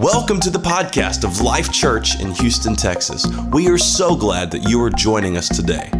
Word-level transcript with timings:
Welcome 0.00 0.40
to 0.40 0.50
the 0.50 0.58
podcast 0.58 1.24
of 1.24 1.42
Life 1.42 1.70
Church 1.70 2.22
in 2.22 2.30
Houston, 2.30 2.74
Texas. 2.74 3.26
We 3.52 3.68
are 3.68 3.76
so 3.76 4.16
glad 4.16 4.50
that 4.52 4.66
you 4.66 4.82
are 4.82 4.88
joining 4.88 5.36
us 5.36 5.46
today. 5.46 5.90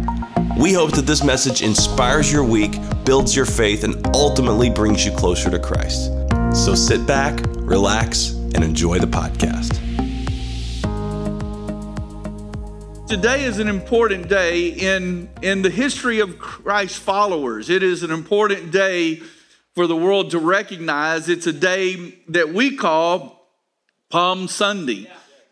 We 0.59 0.73
hope 0.73 0.93
that 0.93 1.05
this 1.05 1.23
message 1.23 1.61
inspires 1.61 2.31
your 2.31 2.43
week, 2.43 2.79
builds 3.05 3.35
your 3.35 3.45
faith, 3.45 3.83
and 3.83 4.03
ultimately 4.15 4.71
brings 4.71 5.05
you 5.05 5.11
closer 5.11 5.51
to 5.51 5.59
Christ. 5.59 6.11
So 6.51 6.73
sit 6.73 7.05
back, 7.05 7.41
relax, 7.57 8.31
and 8.31 8.63
enjoy 8.63 8.97
the 8.97 9.05
podcast. 9.05 9.77
Today 13.07 13.43
is 13.43 13.59
an 13.59 13.67
important 13.67 14.27
day 14.27 14.69
in, 14.69 15.29
in 15.43 15.61
the 15.61 15.69
history 15.69 16.21
of 16.21 16.39
Christ 16.39 16.97
followers. 16.97 17.69
It 17.69 17.83
is 17.83 18.01
an 18.01 18.09
important 18.09 18.71
day 18.71 19.21
for 19.75 19.85
the 19.85 19.95
world 19.95 20.31
to 20.31 20.39
recognize. 20.39 21.29
It's 21.29 21.45
a 21.45 21.53
day 21.53 22.15
that 22.29 22.51
we 22.51 22.75
call 22.75 23.40
Palm 24.11 24.47
Sunday. 24.47 25.09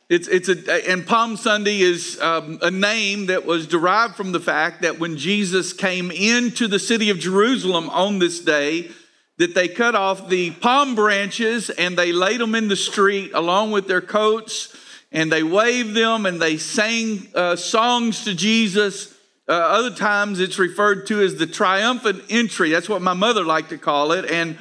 It's, 0.10 0.28
it's 0.28 0.50
a, 0.50 0.90
and 0.90 1.08
Palm 1.08 1.38
Sunday 1.38 1.80
is 1.80 2.20
um, 2.20 2.60
a 2.62 2.70
name 2.70 3.28
that 3.28 3.46
was 3.46 3.68
derived 3.68 4.16
from 4.16 4.32
the 4.32 4.40
fact 4.40 4.82
that 4.82 5.00
when 5.00 5.18
Jesus 5.18 5.72
came 5.72 6.12
into 6.12 6.68
the 6.68 6.80
city 6.80 7.10
of 7.10 7.20
Jerusalem 7.20 7.90
on 7.90 8.20
this 8.20 8.40
day, 8.40 8.90
that 9.38 9.56
they 9.56 9.70
cut 9.70 9.96
off 9.96 10.28
the 10.28 10.52
palm 10.52 10.96
branches 10.96 11.70
and 11.70 11.98
they 11.98 12.12
laid 12.12 12.42
them 12.42 12.56
in 12.56 12.68
the 12.68 12.76
street 12.76 13.32
along 13.34 13.72
with 13.72 13.88
their 13.88 14.02
coats 14.02 14.76
and 15.12 15.32
they 15.32 15.44
waved 15.44 15.96
them 15.96 16.26
and 16.26 16.42
they 16.42 16.58
sang 16.58 17.26
uh, 17.34 17.56
songs 17.56 18.26
to 18.26 18.36
Jesus. 18.36 19.16
Uh, 19.48 19.54
other 19.54 19.96
times 19.96 20.40
it's 20.42 20.60
referred 20.60 21.08
to 21.08 21.22
as 21.22 21.36
the 21.36 21.48
triumphant 21.48 22.22
entry. 22.30 22.72
That's 22.72 22.90
what 22.90 23.02
my 23.02 23.14
mother 23.14 23.46
liked 23.46 23.70
to 23.70 23.78
call 23.78 24.12
it. 24.12 24.30
And 24.30 24.58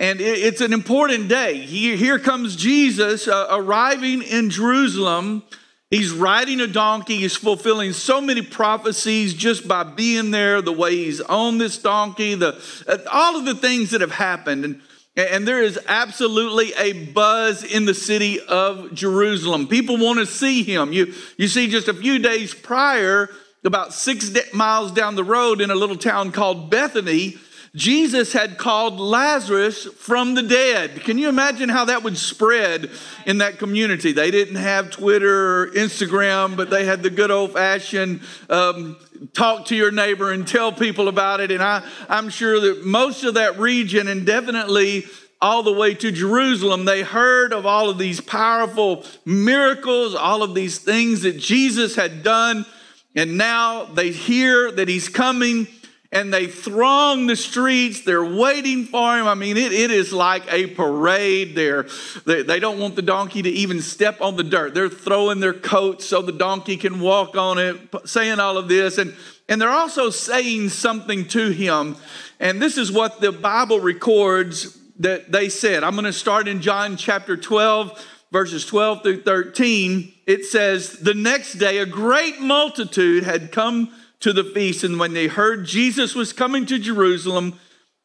and 0.00 0.18
it's 0.18 0.62
an 0.62 0.72
important 0.72 1.28
day. 1.28 1.58
Here 1.58 2.18
comes 2.18 2.56
Jesus 2.56 3.28
uh, 3.28 3.48
arriving 3.50 4.22
in 4.22 4.48
Jerusalem. 4.48 5.42
He's 5.90 6.10
riding 6.10 6.58
a 6.62 6.66
donkey. 6.66 7.18
He's 7.18 7.36
fulfilling 7.36 7.92
so 7.92 8.18
many 8.18 8.40
prophecies 8.40 9.34
just 9.34 9.68
by 9.68 9.82
being 9.82 10.30
there, 10.30 10.62
the 10.62 10.72
way 10.72 10.96
he's 10.96 11.20
on 11.20 11.58
this 11.58 11.76
donkey, 11.76 12.34
the, 12.34 12.58
uh, 12.88 12.96
all 13.12 13.36
of 13.36 13.44
the 13.44 13.54
things 13.54 13.90
that 13.90 14.00
have 14.00 14.12
happened. 14.12 14.64
And, 14.64 14.80
and 15.18 15.46
there 15.46 15.62
is 15.62 15.78
absolutely 15.86 16.72
a 16.78 17.04
buzz 17.12 17.62
in 17.62 17.84
the 17.84 17.92
city 17.92 18.40
of 18.40 18.94
Jerusalem. 18.94 19.68
People 19.68 19.98
want 19.98 20.18
to 20.18 20.24
see 20.24 20.62
him. 20.62 20.94
You, 20.94 21.12
you 21.36 21.46
see, 21.46 21.68
just 21.68 21.88
a 21.88 21.94
few 21.94 22.18
days 22.18 22.54
prior, 22.54 23.28
about 23.64 23.92
six 23.92 24.30
miles 24.54 24.92
down 24.92 25.14
the 25.14 25.24
road 25.24 25.60
in 25.60 25.70
a 25.70 25.74
little 25.74 25.96
town 25.96 26.32
called 26.32 26.70
Bethany, 26.70 27.36
Jesus 27.74 28.32
had 28.32 28.58
called 28.58 28.98
Lazarus 28.98 29.84
from 29.84 30.34
the 30.34 30.42
dead. 30.42 31.02
Can 31.04 31.18
you 31.18 31.28
imagine 31.28 31.68
how 31.68 31.84
that 31.84 32.02
would 32.02 32.18
spread 32.18 32.90
in 33.26 33.38
that 33.38 33.58
community? 33.58 34.10
They 34.10 34.32
didn't 34.32 34.56
have 34.56 34.90
Twitter 34.90 35.62
or 35.62 35.66
Instagram, 35.68 36.56
but 36.56 36.68
they 36.70 36.84
had 36.84 37.04
the 37.04 37.10
good 37.10 37.30
old 37.30 37.52
fashioned 37.52 38.22
um, 38.48 38.96
talk 39.34 39.66
to 39.66 39.76
your 39.76 39.92
neighbor 39.92 40.32
and 40.32 40.48
tell 40.48 40.72
people 40.72 41.06
about 41.06 41.38
it. 41.38 41.52
And 41.52 41.62
I, 41.62 41.86
I'm 42.08 42.28
sure 42.28 42.58
that 42.58 42.84
most 42.84 43.22
of 43.22 43.34
that 43.34 43.60
region, 43.60 44.08
and 44.08 44.26
definitely 44.26 45.04
all 45.40 45.62
the 45.62 45.72
way 45.72 45.94
to 45.94 46.10
Jerusalem, 46.10 46.86
they 46.86 47.02
heard 47.02 47.52
of 47.52 47.66
all 47.66 47.88
of 47.88 47.98
these 47.98 48.20
powerful 48.20 49.04
miracles, 49.24 50.16
all 50.16 50.42
of 50.42 50.56
these 50.56 50.78
things 50.78 51.22
that 51.22 51.38
Jesus 51.38 51.94
had 51.94 52.24
done. 52.24 52.66
And 53.14 53.38
now 53.38 53.84
they 53.84 54.10
hear 54.10 54.72
that 54.72 54.88
he's 54.88 55.08
coming 55.08 55.68
and 56.12 56.32
they 56.34 56.46
throng 56.46 57.26
the 57.26 57.36
streets. 57.36 58.02
They're 58.02 58.24
waiting 58.24 58.84
for 58.84 59.16
him. 59.16 59.26
I 59.26 59.34
mean, 59.34 59.56
it, 59.56 59.72
it 59.72 59.90
is 59.90 60.12
like 60.12 60.42
a 60.52 60.66
parade 60.66 61.54
there. 61.54 61.86
They, 62.26 62.42
they 62.42 62.58
don't 62.58 62.80
want 62.80 62.96
the 62.96 63.02
donkey 63.02 63.42
to 63.42 63.48
even 63.48 63.80
step 63.80 64.20
on 64.20 64.36
the 64.36 64.42
dirt. 64.42 64.74
They're 64.74 64.88
throwing 64.88 65.38
their 65.38 65.54
coats 65.54 66.06
so 66.06 66.20
the 66.20 66.32
donkey 66.32 66.76
can 66.76 67.00
walk 67.00 67.36
on 67.36 67.58
it, 67.58 67.78
saying 68.06 68.40
all 68.40 68.58
of 68.58 68.68
this. 68.68 68.98
And, 68.98 69.14
and 69.48 69.60
they're 69.60 69.70
also 69.70 70.10
saying 70.10 70.70
something 70.70 71.28
to 71.28 71.50
him. 71.50 71.96
And 72.40 72.60
this 72.60 72.76
is 72.76 72.90
what 72.90 73.20
the 73.20 73.30
Bible 73.30 73.78
records 73.78 74.76
that 74.98 75.30
they 75.30 75.48
said. 75.48 75.84
I'm 75.84 75.92
going 75.92 76.04
to 76.04 76.12
start 76.12 76.48
in 76.48 76.60
John 76.60 76.96
chapter 76.96 77.36
12, 77.36 78.06
verses 78.32 78.66
12 78.66 79.02
through 79.02 79.22
13. 79.22 80.12
It 80.26 80.44
says, 80.44 80.92
The 80.94 81.14
next 81.14 81.54
day, 81.54 81.78
a 81.78 81.86
great 81.86 82.40
multitude 82.40 83.22
had 83.22 83.52
come 83.52 83.92
to 84.20 84.32
the 84.32 84.44
feast. 84.44 84.84
And 84.84 84.98
when 84.98 85.12
they 85.12 85.26
heard 85.26 85.66
Jesus 85.66 86.14
was 86.14 86.32
coming 86.32 86.66
to 86.66 86.78
Jerusalem, 86.78 87.58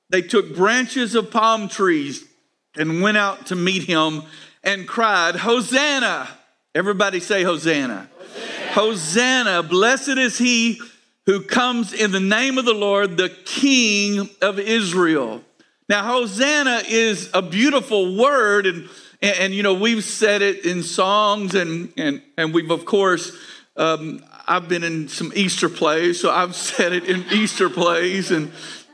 they 0.10 0.22
took 0.22 0.56
branches 0.56 1.16
of 1.16 1.32
palm 1.32 1.68
trees 1.68 2.26
and 2.78 3.02
went 3.02 3.18
out 3.18 3.48
to 3.48 3.56
meet 3.56 3.84
him 3.84 4.24
and 4.64 4.88
cried, 4.88 5.36
Hosanna! 5.36 6.28
Everybody 6.74 7.20
say, 7.20 7.44
Hosanna. 7.44 8.10
Hosanna. 8.18 8.74
Hosanna. 8.74 9.64
Blessed 9.64 10.18
is 10.18 10.38
he 10.38 10.82
who 11.26 11.42
comes 11.42 11.94
in 11.94 12.12
the 12.12 12.20
name 12.20 12.58
of 12.58 12.66
the 12.66 12.74
Lord, 12.74 13.18
the 13.18 13.30
King 13.30 14.30
of 14.42 14.60
Israel. 14.60 15.42
Now, 15.88 16.06
Hosanna 16.06 16.82
is 16.88 17.30
a 17.34 17.42
beautiful 17.42 18.18
word, 18.18 18.66
and, 18.66 18.90
and, 19.22 19.38
and 19.38 19.54
you 19.54 19.64
know, 19.64 19.74
we've 19.74 20.04
said 20.04 20.42
it 20.42 20.66
in 20.66 20.84
songs, 20.84 21.56
and, 21.56 21.94
and, 21.98 22.22
and 22.38 22.54
we've, 22.54 22.72
of 22.72 22.86
course, 22.86 23.32
um, 23.78 24.24
I've 24.48 24.68
been 24.68 24.84
in 24.84 25.08
some 25.08 25.32
Easter 25.36 25.70
plays, 25.70 26.20
so 26.20 26.32
I've 26.32 26.56
said 26.56 26.94
it 26.94 27.06
in 27.06 27.26
Easter 27.32 27.70
plays, 27.70 28.32
and 28.32 28.52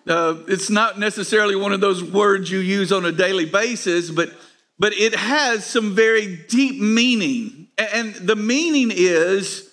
uh, 0.08 0.36
it's 0.48 0.70
not 0.70 1.00
necessarily 1.00 1.56
one 1.56 1.74
of 1.74 1.82
those 1.82 2.04
words 2.04 2.50
you 2.50 2.60
use 2.60 2.92
on 2.92 3.06
a 3.06 3.12
daily 3.12 3.46
basis, 3.46 4.10
but 4.10 4.32
but 4.80 4.94
it 4.94 5.14
has 5.14 5.64
some 5.64 5.94
very 5.94 6.38
deep 6.50 6.82
meaning, 6.82 7.68
and 7.78 8.16
the 8.16 8.36
meaning 8.36 8.92
is, 8.92 9.70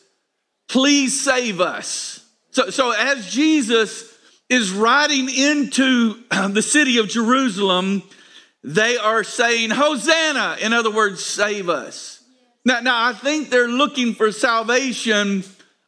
"Please 0.69 1.19
save 1.19 1.61
us." 1.61 2.25
So, 2.51 2.71
so 2.71 2.91
as 2.91 3.31
Jesus 3.31 4.13
is 4.51 4.71
riding 4.73 5.31
into 5.31 6.23
the 6.51 6.63
city 6.63 6.99
of 6.99 7.09
Jerusalem, 7.09 8.03
they 8.63 8.99
are 8.99 9.25
saying, 9.25 9.71
"Hosanna!" 9.71 10.59
In 10.61 10.75
other 10.75 10.91
words, 10.91 11.25
save 11.25 11.71
us. 11.71 12.23
Now, 12.67 12.81
now 12.81 13.07
I 13.07 13.15
think 13.15 13.49
they're 13.49 13.67
looking 13.67 14.13
for 14.13 14.31
salvation 14.31 15.43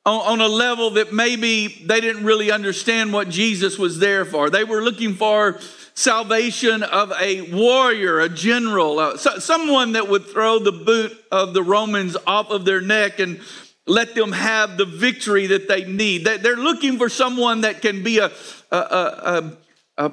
on, 0.07 0.21
on, 0.21 0.41
a 0.41 0.49
level 0.49 0.91
that 0.91 1.13
maybe 1.13 1.67
they 1.87 2.01
didn't 2.01 2.25
really 2.25 2.51
understand 2.51 3.13
what 3.13 3.29
Jesus 3.29 3.79
was 3.79 3.99
there 3.99 4.25
for. 4.25 4.49
They 4.49 4.65
were 4.65 4.83
looking 4.83 5.15
for 5.15 5.59
salvation 5.95 6.83
of 6.83 7.13
a 7.21 7.43
warrior, 7.53 8.21
a 8.21 8.29
general, 8.29 8.99
uh, 8.99 9.17
so, 9.19 9.39
someone 9.39 9.93
that 9.93 10.09
would 10.09 10.27
throw 10.27 10.59
the 10.59 10.73
boot 10.73 11.13
of 11.31 11.53
the 11.53 11.63
Romans 11.63 12.17
off 12.27 12.51
of 12.51 12.65
their 12.65 12.81
neck 12.81 13.19
and 13.19 13.41
let 13.87 14.15
them 14.15 14.33
have 14.33 14.77
the 14.77 14.87
victory 14.87 15.49
that 15.49 15.69
they 15.69 15.85
need. 15.85 16.25
They, 16.25 16.39
they're 16.39 16.57
looking 16.57 16.97
for 16.97 17.09
someone 17.09 17.63
that 17.63 17.83
can 17.83 18.03
be 18.03 18.19
a, 18.19 18.31
a, 18.71 18.77
a, 18.77 19.57
a 19.99 20.13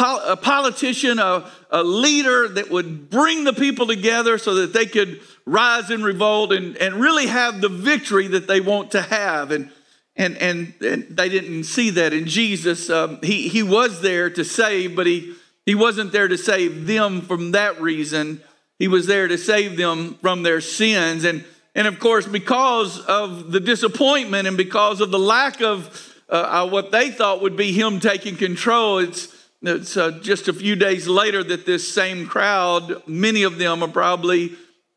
a 0.00 0.36
politician, 0.36 1.18
a, 1.18 1.50
a, 1.70 1.82
leader 1.82 2.48
that 2.48 2.70
would 2.70 3.10
bring 3.10 3.44
the 3.44 3.52
people 3.52 3.86
together 3.86 4.38
so 4.38 4.54
that 4.54 4.72
they 4.72 4.86
could 4.86 5.20
rise 5.46 5.90
in 5.90 6.02
revolt 6.02 6.52
and, 6.52 6.76
and 6.78 6.96
really 6.96 7.26
have 7.26 7.60
the 7.60 7.68
victory 7.68 8.26
that 8.28 8.46
they 8.46 8.60
want 8.60 8.92
to 8.92 9.02
have. 9.02 9.50
And, 9.50 9.70
and, 10.16 10.36
and, 10.38 10.74
and 10.80 11.16
they 11.16 11.28
didn't 11.28 11.64
see 11.64 11.90
that 11.90 12.12
in 12.12 12.26
Jesus. 12.26 12.90
Um, 12.90 13.20
he, 13.22 13.48
he 13.48 13.62
was 13.62 14.00
there 14.00 14.30
to 14.30 14.44
save, 14.44 14.96
but 14.96 15.06
he, 15.06 15.34
he 15.66 15.74
wasn't 15.74 16.12
there 16.12 16.28
to 16.28 16.38
save 16.38 16.86
them 16.86 17.20
from 17.20 17.52
that 17.52 17.80
reason. 17.80 18.42
He 18.78 18.88
was 18.88 19.06
there 19.06 19.28
to 19.28 19.38
save 19.38 19.76
them 19.76 20.14
from 20.20 20.42
their 20.42 20.60
sins. 20.60 21.24
And, 21.24 21.44
and 21.74 21.86
of 21.86 21.98
course, 21.98 22.26
because 22.26 23.00
of 23.00 23.52
the 23.52 23.60
disappointment 23.60 24.48
and 24.48 24.56
because 24.56 25.00
of 25.00 25.10
the 25.10 25.18
lack 25.18 25.60
of 25.60 26.10
uh, 26.30 26.62
uh 26.64 26.68
what 26.70 26.90
they 26.90 27.10
thought 27.10 27.42
would 27.42 27.56
be 27.56 27.70
him 27.72 28.00
taking 28.00 28.36
control, 28.36 28.98
it's 28.98 29.33
it's 29.66 29.96
uh, 29.96 30.12
just 30.22 30.48
a 30.48 30.52
few 30.52 30.76
days 30.76 31.08
later 31.08 31.42
that 31.42 31.66
this 31.66 31.92
same 31.92 32.26
crowd, 32.26 33.02
many 33.06 33.42
of 33.42 33.58
them 33.58 33.82
are 33.82 33.88
probably 33.88 34.52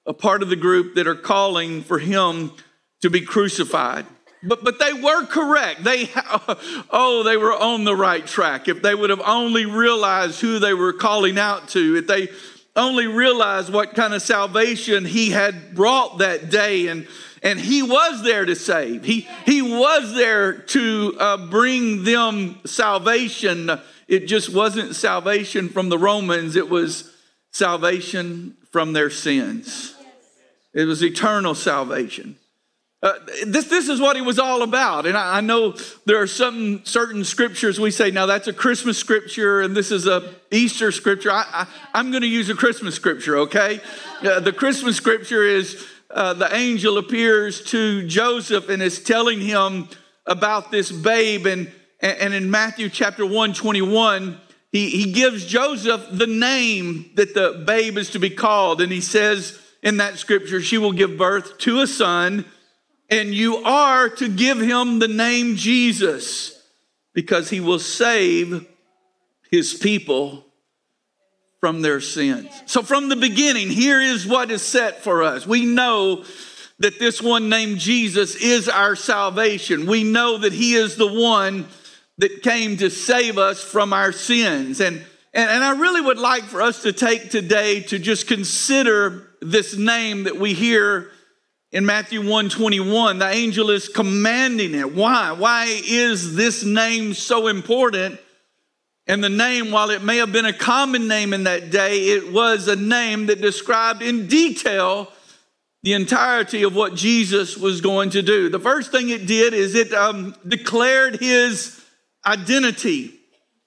a 0.06 0.13
part 0.13 0.44
of 0.44 0.50
the 0.50 0.56
group 0.56 0.95
that 0.95 1.07
are 1.07 1.15
calling 1.15 1.83
for 1.83 2.00
him 2.00 2.51
to 3.01 3.09
be 3.09 3.21
crucified. 3.21 4.06
But, 4.44 4.63
but 4.63 4.80
they 4.80 4.94
were 4.94 5.25
correct. 5.25 5.83
They, 5.83 6.09
oh, 6.89 7.24
they 7.24 7.38
were 7.38 7.53
on 7.53 7.83
the 7.83 7.95
right 7.95 8.25
track. 8.25 8.68
If 8.68 8.81
they 8.81 8.94
would 8.94 9.09
have 9.09 9.21
only 9.25 9.65
realized 9.65 10.41
who 10.41 10.59
they 10.59 10.74
were 10.74 10.94
calling 10.94 11.38
out 11.38 11.69
to, 11.69 11.97
if 11.97 12.07
they 12.07 12.30
only 12.75 13.07
realized 13.07 13.74
what 13.74 13.95
kind 13.95 14.13
of 14.13 14.21
salvation 14.21 15.03
he 15.03 15.31
had 15.31 15.75
brought 15.75 16.19
that 16.19 16.50
day 16.50 16.88
and 16.88 17.07
and 17.44 17.59
he 17.59 17.81
was 17.81 18.24
there 18.24 18.45
to 18.45 18.56
save 18.56 19.03
he 19.03 19.27
he 19.45 19.62
was 19.63 20.13
there 20.13 20.53
to 20.53 21.15
uh, 21.19 21.38
bring 21.47 22.03
them 22.03 22.59
salvation 22.65 23.71
it 24.07 24.27
just 24.27 24.54
wasn't 24.54 24.95
salvation 24.95 25.69
from 25.69 25.89
the 25.89 25.98
Romans, 25.98 26.56
it 26.56 26.69
was 26.69 27.13
salvation 27.51 28.56
from 28.71 28.94
their 28.94 29.09
sins. 29.09 29.95
It 30.74 30.86
was 30.86 31.04
eternal 31.04 31.56
salvation. 31.56 32.38
Uh, 33.04 33.13
this, 33.45 33.65
this 33.65 33.89
is 33.89 34.01
what 34.01 34.15
he 34.15 34.21
was 34.21 34.39
all 34.39 34.63
about. 34.63 35.06
And 35.06 35.15
I, 35.15 35.38
I, 35.38 35.42
know 35.42 35.75
there 36.06 36.19
are 36.19 36.27
some 36.27 36.83
certain 36.83 37.24
scriptures 37.24 37.80
we 37.80 37.92
say, 37.92 38.09
now 38.09 38.25
that's 38.25 38.48
a 38.48 38.54
Christmas 38.54 38.98
scripture 38.98 39.62
and 39.62 39.75
this 39.75 39.92
is 39.92 40.07
a 40.07 40.33
Easter 40.50 40.92
scripture. 40.92 41.31
I, 41.31 41.68
am 41.94 42.10
going 42.10 42.21
to 42.21 42.27
use 42.27 42.50
a 42.50 42.56
Christmas 42.56 42.95
scripture, 42.95 43.38
okay? 43.39 43.81
Uh, 44.24 44.39
the 44.39 44.51
Christmas 44.51 44.95
scripture 44.95 45.44
is 45.44 45.86
uh, 46.10 46.33
the 46.33 46.53
angel 46.56 46.98
appears 46.98 47.63
to 47.65 48.07
Joseph 48.07 48.68
and 48.69 48.81
is 48.81 49.03
telling 49.03 49.42
him 49.42 49.89
about 50.25 50.71
this 50.71 50.92
babe. 50.92 51.45
And, 51.45 51.71
and 51.99 52.33
in 52.33 52.51
Matthew 52.51 52.89
chapter 52.89 53.25
1, 53.25 53.53
21, 53.53 54.39
he, 54.71 54.89
he 54.89 55.11
gives 55.11 55.45
Joseph 55.45 56.05
the 56.11 56.27
name 56.27 57.11
that 57.15 57.33
the 57.33 57.63
babe 57.65 57.97
is 57.97 58.11
to 58.11 58.19
be 58.19 58.29
called. 58.29 58.81
And 58.81 58.91
he 58.91 59.01
says 59.01 59.59
in 59.81 59.97
that 59.97 60.17
scripture, 60.17 60.61
she 60.61 60.77
will 60.77 60.91
give 60.91 61.17
birth 61.17 61.57
to 61.59 61.79
a 61.79 61.88
son 61.88 62.45
and 63.09 63.33
you 63.33 63.57
are 63.57 64.09
to 64.09 64.27
give 64.27 64.59
him 64.59 64.99
the 64.99 65.07
name 65.07 65.55
Jesus 65.55 66.61
because 67.13 67.49
he 67.49 67.59
will 67.59 67.79
save 67.79 68.67
his 69.50 69.73
people 69.73 70.45
from 71.59 71.81
their 71.81 72.01
sins. 72.01 72.50
So, 72.65 72.83
from 72.83 73.09
the 73.09 73.15
beginning, 73.15 73.69
here 73.69 74.01
is 74.01 74.27
what 74.27 74.51
is 74.51 74.61
set 74.61 75.03
for 75.03 75.23
us. 75.23 75.47
We 75.47 75.65
know 75.65 76.25
that 76.79 77.00
this 77.00 77.21
one 77.21 77.50
named 77.50 77.79
Jesus 77.79 78.35
is 78.35 78.69
our 78.69 78.95
salvation. 78.95 79.88
We 79.88 80.03
know 80.03 80.38
that 80.38 80.53
he 80.53 80.75
is 80.75 80.95
the 80.95 81.11
one 81.11 81.65
that 82.17 82.41
came 82.41 82.77
to 82.77 82.89
save 82.89 83.37
us 83.37 83.61
from 83.61 83.93
our 83.93 84.11
sins. 84.11 84.81
And, 84.81 84.97
and, 85.33 85.49
and 85.49 85.63
I 85.63 85.71
really 85.77 86.01
would 86.01 86.19
like 86.19 86.43
for 86.43 86.61
us 86.61 86.81
to 86.83 86.91
take 86.91 87.29
today 87.29 87.81
to 87.83 87.99
just 87.99 88.27
consider 88.27 89.29
this 89.41 89.77
name 89.77 90.23
that 90.23 90.37
we 90.37 90.53
hear 90.53 91.11
in 91.71 91.85
Matthew 91.85 92.19
121, 92.19 93.19
the 93.19 93.29
angel 93.29 93.69
is 93.69 93.89
commanding 93.89 94.73
it. 94.73 94.95
Why? 94.95 95.33
Why 95.33 95.65
is 95.85 96.35
this 96.35 96.63
name 96.63 97.13
so 97.13 97.47
important? 97.47 98.19
And 99.05 99.23
the 99.23 99.29
name, 99.29 99.71
while 99.71 99.89
it 99.89 100.01
may 100.01 100.17
have 100.17 100.31
been 100.31 100.45
a 100.45 100.53
common 100.53 101.07
name 101.07 101.33
in 101.33 101.43
that 101.43 101.69
day, 101.69 102.07
it 102.07 102.31
was 102.31 102.67
a 102.67 102.75
name 102.75 103.25
that 103.27 103.41
described 103.41 104.01
in 104.01 104.27
detail 104.27 105.11
the 105.83 105.93
entirety 105.93 106.63
of 106.63 106.75
what 106.75 106.95
Jesus 106.95 107.57
was 107.57 107.81
going 107.81 108.11
to 108.11 108.21
do. 108.21 108.49
The 108.49 108.59
first 108.59 108.91
thing 108.91 109.09
it 109.09 109.25
did 109.25 109.53
is 109.53 109.75
it 109.75 109.93
um, 109.93 110.35
declared 110.47 111.17
his 111.17 111.83
identity 112.25 113.13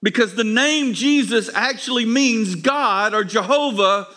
because 0.02 0.35
the 0.35 0.44
name 0.44 0.94
Jesus 0.94 1.50
actually 1.52 2.05
means 2.05 2.55
God 2.55 3.14
or 3.14 3.25
Jehovah 3.25 4.08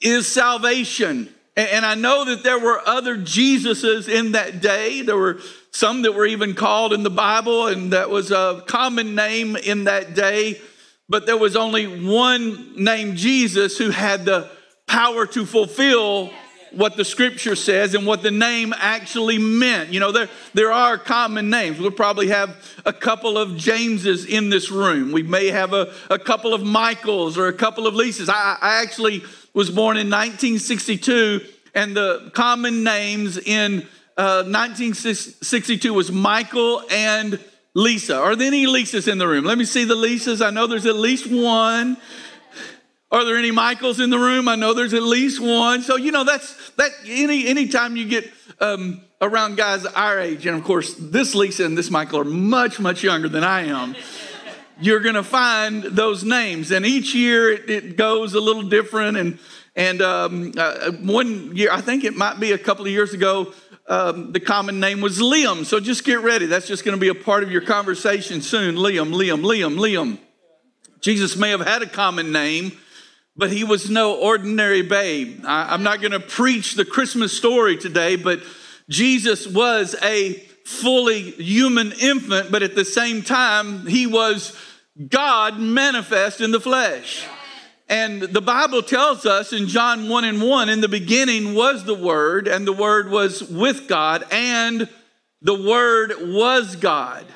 is 0.00 0.26
salvation. 0.26 1.32
And 1.56 1.84
I 1.84 1.94
know 1.94 2.24
that 2.26 2.42
there 2.42 2.58
were 2.58 2.80
other 2.86 3.16
Jesuses 3.16 4.08
in 4.08 4.32
that 4.32 4.60
day. 4.62 5.02
There 5.02 5.16
were 5.16 5.40
some 5.72 6.02
that 6.02 6.12
were 6.12 6.26
even 6.26 6.54
called 6.54 6.92
in 6.92 7.02
the 7.02 7.10
Bible, 7.10 7.66
and 7.66 7.92
that 7.92 8.08
was 8.08 8.30
a 8.30 8.64
common 8.66 9.14
name 9.14 9.56
in 9.56 9.84
that 9.84 10.14
day. 10.14 10.60
But 11.08 11.26
there 11.26 11.36
was 11.36 11.56
only 11.56 11.86
one 11.86 12.82
named 12.82 13.16
Jesus 13.16 13.76
who 13.76 13.90
had 13.90 14.24
the 14.24 14.50
power 14.86 15.26
to 15.26 15.44
fulfill 15.44 16.30
what 16.72 16.96
the 16.96 17.04
scripture 17.04 17.56
says 17.56 17.94
and 17.94 18.06
what 18.06 18.22
the 18.22 18.30
name 18.30 18.72
actually 18.76 19.38
meant. 19.38 19.92
You 19.92 20.00
know, 20.00 20.12
there, 20.12 20.28
there 20.54 20.72
are 20.72 20.98
common 20.98 21.50
names. 21.50 21.78
We'll 21.78 21.90
probably 21.90 22.28
have 22.28 22.56
a 22.84 22.92
couple 22.92 23.36
of 23.38 23.50
Jameses 23.50 24.26
in 24.26 24.50
this 24.50 24.70
room. 24.70 25.12
We 25.12 25.22
may 25.22 25.48
have 25.48 25.72
a, 25.72 25.92
a 26.08 26.18
couple 26.18 26.54
of 26.54 26.62
Michaels 26.62 27.36
or 27.36 27.48
a 27.48 27.52
couple 27.52 27.86
of 27.86 27.94
Lisas. 27.94 28.28
I, 28.28 28.56
I 28.60 28.82
actually 28.82 29.22
was 29.52 29.70
born 29.70 29.96
in 29.96 30.08
1962, 30.08 31.40
and 31.74 31.96
the 31.96 32.30
common 32.34 32.84
names 32.84 33.36
in 33.36 33.86
uh, 34.16 34.44
1962 34.44 35.92
was 35.92 36.12
Michael 36.12 36.82
and 36.90 37.38
Lisa. 37.74 38.16
Are 38.16 38.36
there 38.36 38.48
any 38.48 38.66
Lisas 38.66 39.10
in 39.10 39.18
the 39.18 39.26
room? 39.26 39.44
Let 39.44 39.58
me 39.58 39.64
see 39.64 39.84
the 39.84 39.94
Lisas. 39.94 40.44
I 40.44 40.50
know 40.50 40.66
there's 40.66 40.86
at 40.86 40.96
least 40.96 41.30
one. 41.30 41.96
Are 43.12 43.24
there 43.24 43.36
any 43.36 43.50
Michaels 43.50 43.98
in 43.98 44.10
the 44.10 44.18
room? 44.18 44.48
I 44.48 44.54
know 44.54 44.72
there's 44.72 44.94
at 44.94 45.02
least 45.02 45.40
one. 45.40 45.82
So 45.82 45.96
you 45.96 46.12
know 46.12 46.24
that's 46.24 46.70
that. 46.72 46.90
Any 47.06 47.46
anytime 47.46 47.96
you 47.96 48.06
get 48.06 48.30
um, 48.60 49.00
around 49.20 49.56
guys 49.56 49.84
our 49.84 50.18
age, 50.18 50.46
and 50.46 50.56
of 50.56 50.64
course 50.64 50.94
this 50.98 51.34
Lisa 51.34 51.64
and 51.64 51.76
this 51.76 51.90
Michael 51.90 52.20
are 52.20 52.24
much 52.24 52.78
much 52.78 53.02
younger 53.02 53.28
than 53.28 53.44
I 53.44 53.62
am 53.62 53.96
you're 54.80 55.00
to 55.00 55.22
find 55.22 55.82
those 55.84 56.24
names. 56.24 56.70
And 56.70 56.84
each 56.84 57.14
year 57.14 57.52
it, 57.52 57.70
it 57.70 57.96
goes 57.96 58.34
a 58.34 58.40
little 58.40 58.62
different. 58.62 59.16
And, 59.16 59.38
and 59.76 60.02
um, 60.02 60.52
uh, 60.56 60.92
one 60.92 61.54
year, 61.56 61.70
I 61.70 61.80
think 61.80 62.04
it 62.04 62.16
might 62.16 62.40
be 62.40 62.52
a 62.52 62.58
couple 62.58 62.86
of 62.86 62.90
years 62.90 63.12
ago, 63.12 63.52
um, 63.86 64.32
the 64.32 64.40
common 64.40 64.80
name 64.80 65.00
was 65.00 65.18
Liam. 65.18 65.64
So 65.64 65.80
just 65.80 66.04
get 66.04 66.20
ready. 66.20 66.46
That's 66.46 66.66
just 66.66 66.84
going 66.84 66.96
to 66.96 67.00
be 67.00 67.08
a 67.08 67.14
part 67.14 67.42
of 67.42 67.50
your 67.50 67.60
conversation 67.60 68.40
soon. 68.40 68.76
Liam, 68.76 69.12
Liam, 69.12 69.42
Liam, 69.42 69.76
Liam. 69.76 70.18
Jesus 71.00 71.36
may 71.36 71.50
have 71.50 71.60
had 71.60 71.82
a 71.82 71.86
common 71.86 72.30
name, 72.30 72.72
but 73.36 73.50
he 73.50 73.64
was 73.64 73.88
no 73.88 74.14
ordinary 74.14 74.82
babe. 74.82 75.44
I, 75.46 75.72
I'm 75.72 75.82
not 75.82 76.00
going 76.00 76.12
to 76.12 76.20
preach 76.20 76.74
the 76.74 76.84
Christmas 76.84 77.36
story 77.36 77.76
today, 77.76 78.16
but 78.16 78.40
Jesus 78.88 79.46
was 79.46 79.94
a 80.02 80.34
fully 80.64 81.30
human 81.32 81.92
infant, 81.92 82.50
but 82.50 82.62
at 82.62 82.74
the 82.74 82.84
same 82.84 83.22
time, 83.22 83.86
he 83.86 84.06
was 84.06 84.56
God 85.08 85.58
manifest 85.58 86.40
in 86.40 86.50
the 86.50 86.60
flesh. 86.60 87.24
And 87.88 88.22
the 88.22 88.40
Bible 88.40 88.82
tells 88.82 89.26
us 89.26 89.52
in 89.52 89.66
John 89.66 90.08
1 90.08 90.24
and 90.24 90.40
1 90.40 90.68
in 90.68 90.80
the 90.80 90.88
beginning 90.88 91.54
was 91.54 91.84
the 91.84 91.94
Word, 91.94 92.46
and 92.46 92.66
the 92.66 92.72
Word 92.72 93.10
was 93.10 93.42
with 93.42 93.88
God, 93.88 94.24
and 94.30 94.88
the 95.42 95.60
Word 95.60 96.12
was 96.20 96.76
God. 96.76 97.26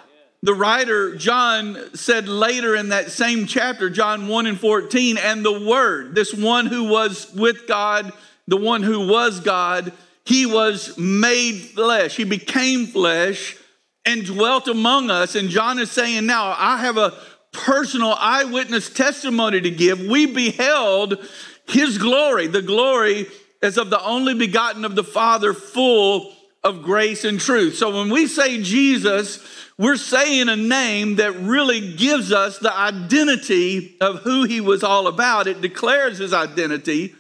The 0.45 0.53
writer 0.53 1.17
John 1.17 1.95
said 1.95 2.29
later 2.29 2.77
in 2.77 2.91
that 2.91 3.11
same 3.11 3.47
chapter, 3.47 3.89
John 3.89 4.29
1 4.29 4.47
and 4.47 4.61
14, 4.61 5.17
and 5.17 5.43
the 5.43 5.67
Word, 5.67 6.15
this 6.15 6.35
one 6.35 6.67
who 6.67 6.85
was 6.85 7.33
with 7.33 7.67
God, 7.67 8.13
the 8.47 8.59
one 8.59 8.83
who 8.83 9.09
was 9.09 9.41
God, 9.41 9.91
he 10.27 10.45
was 10.45 10.99
made 10.99 11.61
flesh. 11.61 12.17
He 12.19 12.25
became 12.25 12.87
flesh 12.87 13.57
and 14.05 14.27
dwelt 14.27 14.69
among 14.69 15.11
us. 15.11 15.35
And 15.35 15.49
John 15.49 15.79
is 15.79 15.91
saying, 15.91 16.27
Now 16.27 16.55
I 16.59 16.77
have 16.77 16.99
a 16.99 17.15
personal 17.53 18.13
eyewitness 18.13 18.91
testimony 18.91 19.63
to 19.63 19.71
give, 19.71 19.99
we 19.99 20.27
beheld 20.27 21.27
his 21.67 21.97
glory, 21.97 22.49
the 22.49 22.61
glory 22.61 23.29
as 23.63 23.79
of 23.79 23.89
the 23.89 24.05
only 24.05 24.35
begotten 24.35 24.85
of 24.85 24.95
the 24.95 25.05
Father, 25.05 25.55
full 25.55 26.35
of 26.63 26.83
grace 26.83 27.25
and 27.25 27.41
truth. 27.41 27.77
So 27.77 27.97
when 27.97 28.11
we 28.11 28.27
say 28.27 28.63
Jesus, 28.63 29.39
we're 29.79 29.97
saying 29.97 30.49
a 30.49 30.57
name 30.57 31.17
that 31.17 31.33
really 31.41 31.95
gives 31.95 32.33
us 32.33 32.59
the 32.59 32.73
identity 32.73 33.97
of 34.01 34.21
who 34.21 34.45
he 34.45 34.61
was 34.61 34.85
all 34.85 35.09
about. 35.09 35.47
It 35.47 35.61
declares 35.61 36.19
his 36.19 36.33
identity, 36.33 37.15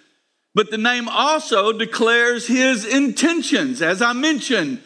but 0.55 0.71
the 0.71 0.79
name 0.79 1.09
also 1.09 1.73
declares 1.73 2.47
his 2.47 2.85
intentions. 2.85 3.83
As 3.83 4.01
I 4.01 4.13
mentioned, 4.13 4.81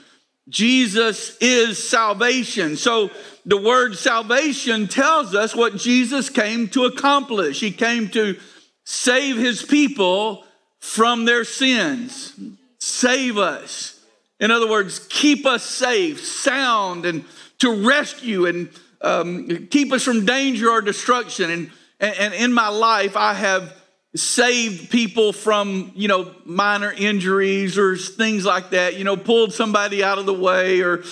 Jesus 0.49 1.37
is 1.43 1.87
salvation. 1.87 2.77
So 2.77 3.11
the 3.45 3.61
word 3.61 3.97
salvation 3.97 4.89
tells 4.89 5.35
us 5.35 5.55
what 5.55 5.77
Jesus 5.77 6.31
came 6.31 6.69
to 6.69 6.87
accomplish. 6.87 7.61
He 7.61 7.71
came 7.71 8.09
to 8.11 8.39
save 8.85 9.37
his 9.37 9.63
people 9.63 10.45
from 10.81 11.27
their 11.27 11.45
sins, 11.45 12.33
save 12.79 13.37
us. 13.37 14.01
In 14.41 14.51
other 14.51 14.69
words, 14.69 15.01
keep 15.11 15.45
us 15.45 15.65
safe, 15.65 16.25
sound, 16.25 17.05
and 17.05 17.25
to 17.59 17.87
rescue 17.87 18.47
and 18.47 18.69
um, 19.01 19.69
keep 19.69 19.93
us 19.93 20.05
from 20.05 20.25
danger 20.25 20.71
or 20.71 20.81
destruction. 20.81 21.51
And, 21.51 21.71
and 22.01 22.35
in 22.35 22.53
my 22.53 22.69
life, 22.69 23.17
I 23.17 23.35
have 23.35 23.75
saved 24.17 24.91
people 24.91 25.33
from, 25.33 25.93
you 25.95 26.09
know, 26.09 26.35
minor 26.45 26.93
injuries 26.93 27.77
or 27.77 27.97
things 27.97 28.45
like 28.45 28.71
that, 28.71 28.97
you 28.97 29.05
know, 29.05 29.17
pulled 29.17 29.53
somebody 29.53 30.03
out 30.03 30.19
of 30.19 30.27
the 30.27 30.35
way 30.35 30.81
or 30.81 31.03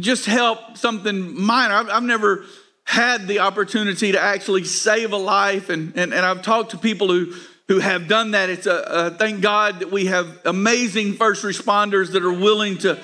just 0.00 0.26
help 0.26 0.76
something 0.76 1.40
minor. 1.40 1.74
I've, 1.74 1.88
I've 1.90 2.02
never 2.02 2.44
had 2.84 3.26
the 3.26 3.40
opportunity 3.40 4.12
to 4.12 4.20
actually 4.20 4.64
save 4.64 5.12
a 5.12 5.16
life. 5.16 5.68
And, 5.68 5.96
and, 5.96 6.14
and 6.14 6.24
I've 6.24 6.42
talked 6.42 6.70
to 6.70 6.78
people 6.78 7.08
who, 7.08 7.34
who 7.68 7.80
have 7.80 8.08
done 8.08 8.32
that. 8.32 8.50
It's 8.50 8.66
a, 8.66 8.84
a 8.86 9.10
thank 9.10 9.40
God 9.40 9.80
that 9.80 9.90
we 9.90 10.06
have 10.06 10.40
amazing 10.44 11.14
first 11.14 11.44
responders 11.44 12.12
that 12.12 12.22
are 12.22 12.32
willing 12.32 12.78
to 12.78 13.00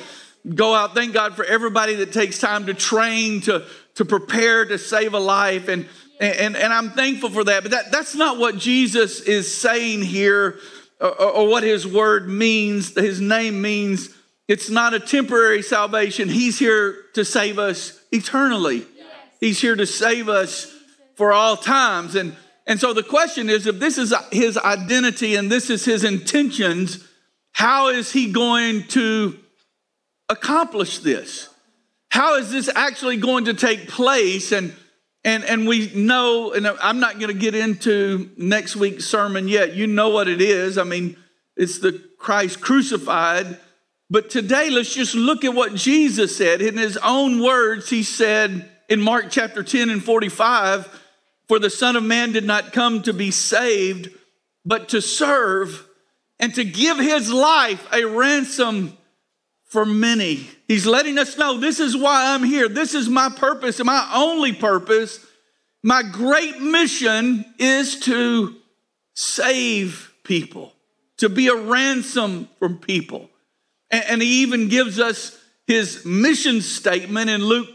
go 0.54 0.74
out. 0.74 0.94
Thank 0.94 1.14
God 1.14 1.34
for 1.36 1.44
everybody 1.44 1.96
that 1.96 2.12
takes 2.12 2.38
time 2.38 2.66
to 2.66 2.74
train, 2.74 3.40
to, 3.42 3.64
to 3.96 4.04
prepare 4.04 4.64
to 4.64 4.78
save 4.78 5.14
a 5.14 5.18
life. 5.18 5.68
And 5.68 5.86
and, 6.20 6.56
and 6.56 6.72
I'm 6.72 6.90
thankful 6.90 7.30
for 7.30 7.44
that. 7.44 7.62
But 7.62 7.72
that, 7.72 7.92
that's 7.92 8.14
not 8.14 8.38
what 8.38 8.58
Jesus 8.58 9.20
is 9.20 9.54
saying 9.54 10.02
here 10.02 10.58
or, 11.00 11.22
or 11.22 11.48
what 11.48 11.62
his 11.62 11.86
word 11.86 12.28
means, 12.28 12.94
his 12.94 13.20
name 13.20 13.62
means. 13.62 14.14
It's 14.48 14.70
not 14.70 14.94
a 14.94 15.00
temporary 15.00 15.62
salvation. 15.62 16.28
He's 16.28 16.58
here 16.58 16.96
to 17.14 17.24
save 17.24 17.58
us 17.58 18.00
eternally. 18.10 18.84
He's 19.40 19.60
here 19.60 19.76
to 19.76 19.86
save 19.86 20.28
us 20.28 20.74
for 21.16 21.32
all 21.32 21.56
times. 21.56 22.14
And, 22.14 22.34
and 22.66 22.80
so 22.80 22.92
the 22.92 23.02
question 23.02 23.48
is 23.48 23.66
if 23.66 23.78
this 23.78 23.98
is 23.98 24.12
his 24.32 24.56
identity 24.56 25.36
and 25.36 25.52
this 25.52 25.70
is 25.70 25.84
his 25.84 26.02
intentions, 26.02 27.06
how 27.52 27.88
is 27.88 28.10
he 28.10 28.32
going 28.32 28.84
to 28.88 29.38
accomplish 30.28 30.98
this? 30.98 31.48
How 32.10 32.36
is 32.36 32.50
this 32.50 32.70
actually 32.74 33.16
going 33.16 33.46
to 33.46 33.54
take 33.54 33.88
place? 33.88 34.52
And 34.52 34.74
and 35.24 35.44
and 35.44 35.66
we 35.66 35.92
know, 35.94 36.52
and 36.52 36.66
I'm 36.66 37.00
not 37.00 37.18
going 37.18 37.32
to 37.32 37.38
get 37.38 37.54
into 37.54 38.30
next 38.36 38.76
week's 38.76 39.04
sermon 39.04 39.48
yet. 39.48 39.74
You 39.74 39.86
know 39.86 40.08
what 40.08 40.28
it 40.28 40.40
is. 40.40 40.78
I 40.78 40.84
mean, 40.84 41.16
it's 41.56 41.78
the 41.80 42.02
Christ 42.18 42.60
crucified. 42.60 43.58
But 44.10 44.30
today, 44.30 44.70
let's 44.70 44.94
just 44.94 45.14
look 45.14 45.44
at 45.44 45.54
what 45.54 45.74
Jesus 45.74 46.34
said. 46.34 46.62
In 46.62 46.78
his 46.78 46.96
own 46.98 47.42
words, 47.42 47.90
he 47.90 48.02
said 48.02 48.70
in 48.88 49.02
Mark 49.02 49.26
chapter 49.28 49.62
10 49.62 49.90
and 49.90 50.02
45, 50.02 50.88
For 51.46 51.58
the 51.58 51.68
Son 51.68 51.94
of 51.94 52.02
Man 52.02 52.32
did 52.32 52.44
not 52.44 52.72
come 52.72 53.02
to 53.02 53.12
be 53.12 53.30
saved, 53.30 54.08
but 54.64 54.88
to 54.90 55.02
serve 55.02 55.86
and 56.40 56.54
to 56.54 56.64
give 56.64 56.98
his 56.98 57.30
life 57.30 57.86
a 57.92 58.06
ransom 58.06 58.96
for 59.68 59.84
many. 59.84 60.48
He's 60.66 60.86
letting 60.86 61.18
us 61.18 61.38
know 61.38 61.58
this 61.58 61.78
is 61.78 61.96
why 61.96 62.34
I'm 62.34 62.42
here. 62.42 62.68
This 62.68 62.94
is 62.94 63.08
my 63.08 63.28
purpose 63.28 63.78
and 63.78 63.86
my 63.86 64.10
only 64.14 64.52
purpose. 64.52 65.24
My 65.82 66.02
great 66.02 66.60
mission 66.60 67.44
is 67.58 68.00
to 68.00 68.56
save 69.14 70.12
people, 70.24 70.72
to 71.18 71.28
be 71.28 71.48
a 71.48 71.54
ransom 71.54 72.48
from 72.58 72.78
people. 72.78 73.30
And, 73.90 74.20
he 74.20 74.42
even 74.42 74.68
gives 74.68 75.00
us 75.00 75.38
his 75.66 76.04
mission 76.04 76.60
statement 76.60 77.30
in 77.30 77.42
Luke 77.42 77.68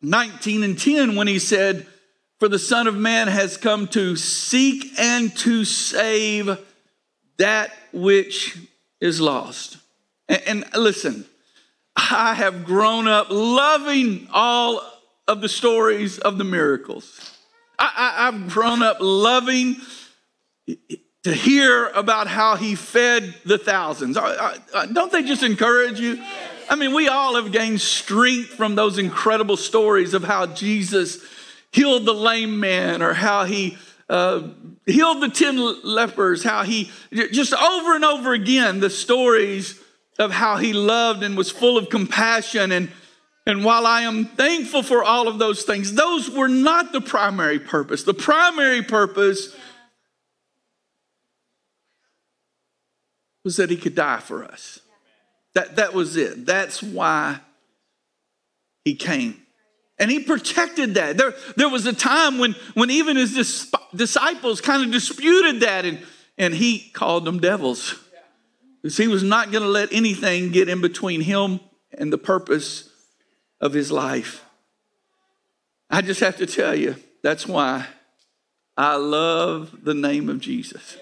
19 0.00 0.62
and 0.62 0.78
10 0.78 1.16
when 1.16 1.26
he 1.26 1.40
said, 1.40 1.86
For 2.38 2.48
the 2.48 2.58
Son 2.58 2.86
of 2.86 2.94
Man 2.94 3.26
has 3.26 3.56
come 3.56 3.88
to 3.88 4.14
seek 4.14 4.98
and 4.98 5.36
to 5.38 5.64
save 5.64 6.56
that 7.38 7.72
which 7.92 8.58
is 9.00 9.20
lost. 9.20 9.78
And, 10.28 10.64
listen, 10.74 11.24
I 11.96 12.34
have 12.34 12.64
grown 12.64 13.08
up 13.08 13.28
loving 13.30 14.28
all 14.30 14.82
of 15.26 15.40
the 15.40 15.48
stories 15.48 16.18
of 16.18 16.38
the 16.38 16.44
miracles. 16.44 17.34
I, 17.78 18.30
have 18.30 18.48
grown 18.50 18.82
up 18.82 18.98
loving 19.00 19.76
to 21.24 21.32
hear 21.32 21.88
about 21.88 22.26
how 22.26 22.56
he 22.56 22.74
fed 22.74 23.34
the 23.44 23.58
thousands. 23.58 24.16
don't 24.92 25.12
they 25.12 25.22
just 25.22 25.42
encourage 25.42 26.00
you? 26.00 26.22
I 26.68 26.76
mean, 26.76 26.92
we 26.92 27.08
all 27.08 27.36
have 27.36 27.52
gained 27.52 27.80
strength 27.80 28.50
from 28.50 28.74
those 28.74 28.98
incredible 28.98 29.56
stories 29.56 30.12
of 30.12 30.24
how 30.24 30.46
Jesus 30.46 31.24
healed 31.72 32.04
the 32.04 32.14
lame 32.14 32.60
man 32.60 33.02
or 33.02 33.14
how 33.14 33.44
he 33.44 33.78
uh, 34.08 34.48
healed 34.86 35.22
the 35.22 35.28
10 35.28 35.84
lepers, 35.84 36.42
how 36.42 36.62
he 36.62 36.90
just 37.12 37.52
over 37.52 37.94
and 37.94 38.04
over 38.04 38.32
again, 38.32 38.80
the 38.80 38.90
stories 38.90 39.80
of 40.18 40.32
how 40.32 40.56
he 40.56 40.72
loved 40.72 41.22
and 41.22 41.36
was 41.36 41.50
full 41.50 41.78
of 41.78 41.88
compassion. 41.88 42.72
And, 42.72 42.90
and 43.46 43.64
while 43.64 43.86
I 43.86 44.02
am 44.02 44.24
thankful 44.24 44.82
for 44.82 45.04
all 45.04 45.28
of 45.28 45.38
those 45.38 45.62
things, 45.62 45.94
those 45.94 46.28
were 46.28 46.48
not 46.48 46.92
the 46.92 47.00
primary 47.00 47.60
purpose. 47.60 48.02
The 48.02 48.14
primary 48.14 48.82
purpose 48.82 49.54
was 53.44 53.56
that 53.56 53.70
he 53.70 53.76
could 53.76 53.94
die 53.94 54.18
for 54.18 54.44
us. 54.44 54.80
That, 55.54 55.76
that 55.76 55.94
was 55.94 56.16
it. 56.16 56.44
That's 56.44 56.82
why 56.82 57.40
he 58.84 58.94
came. 58.94 59.40
And 59.98 60.10
he 60.10 60.20
protected 60.20 60.94
that. 60.94 61.16
There, 61.16 61.34
there 61.56 61.68
was 61.68 61.86
a 61.86 61.92
time 61.92 62.38
when, 62.38 62.54
when 62.74 62.90
even 62.90 63.16
his 63.16 63.72
disciples 63.94 64.60
kind 64.60 64.84
of 64.84 64.92
disputed 64.92 65.60
that, 65.60 65.84
and, 65.84 65.98
and 66.36 66.54
he 66.54 66.90
called 66.90 67.24
them 67.24 67.40
devils. 67.40 67.98
Because 68.82 68.96
he 68.96 69.08
was 69.08 69.22
not 69.22 69.50
going 69.50 69.62
to 69.62 69.68
let 69.68 69.92
anything 69.92 70.50
get 70.50 70.68
in 70.68 70.80
between 70.80 71.20
him 71.20 71.60
and 71.96 72.12
the 72.12 72.18
purpose 72.18 72.90
of 73.60 73.72
his 73.72 73.90
life. 73.90 74.44
I 75.90 76.02
just 76.02 76.20
have 76.20 76.36
to 76.36 76.46
tell 76.46 76.74
you, 76.74 76.96
that's 77.22 77.46
why 77.46 77.86
I 78.76 78.96
love 78.96 79.78
the 79.82 79.94
name 79.94 80.28
of 80.28 80.40
Jesus. 80.40 80.96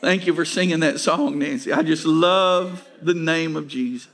Thank 0.00 0.26
you 0.26 0.34
for 0.34 0.44
singing 0.44 0.80
that 0.80 1.00
song, 1.00 1.38
Nancy. 1.38 1.72
I 1.72 1.82
just 1.82 2.04
love 2.04 2.86
the 3.00 3.14
name 3.14 3.56
of 3.56 3.68
Jesus. 3.68 4.10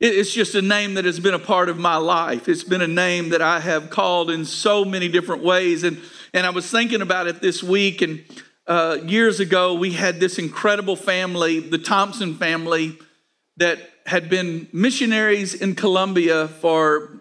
It's 0.00 0.34
just 0.34 0.56
a 0.56 0.62
name 0.62 0.94
that 0.94 1.04
has 1.04 1.20
been 1.20 1.34
a 1.34 1.38
part 1.38 1.68
of 1.68 1.78
my 1.78 1.96
life. 1.96 2.48
It's 2.48 2.64
been 2.64 2.82
a 2.82 2.88
name 2.88 3.28
that 3.28 3.40
I 3.40 3.60
have 3.60 3.88
called 3.88 4.30
in 4.30 4.44
so 4.44 4.84
many 4.84 5.06
different 5.06 5.44
ways. 5.44 5.84
And, 5.84 6.00
and 6.34 6.44
I 6.44 6.50
was 6.50 6.68
thinking 6.68 7.02
about 7.02 7.28
it 7.28 7.40
this 7.40 7.62
week, 7.62 8.02
and 8.02 8.24
uh, 8.66 8.98
years 9.04 9.40
ago, 9.40 9.74
we 9.74 9.92
had 9.92 10.20
this 10.20 10.38
incredible 10.38 10.96
family, 10.96 11.60
the 11.60 11.78
Thompson 11.78 12.34
family, 12.34 12.96
that 13.56 13.78
had 14.06 14.28
been 14.28 14.68
missionaries 14.72 15.54
in 15.54 15.74
Colombia 15.74 16.48
for 16.48 17.20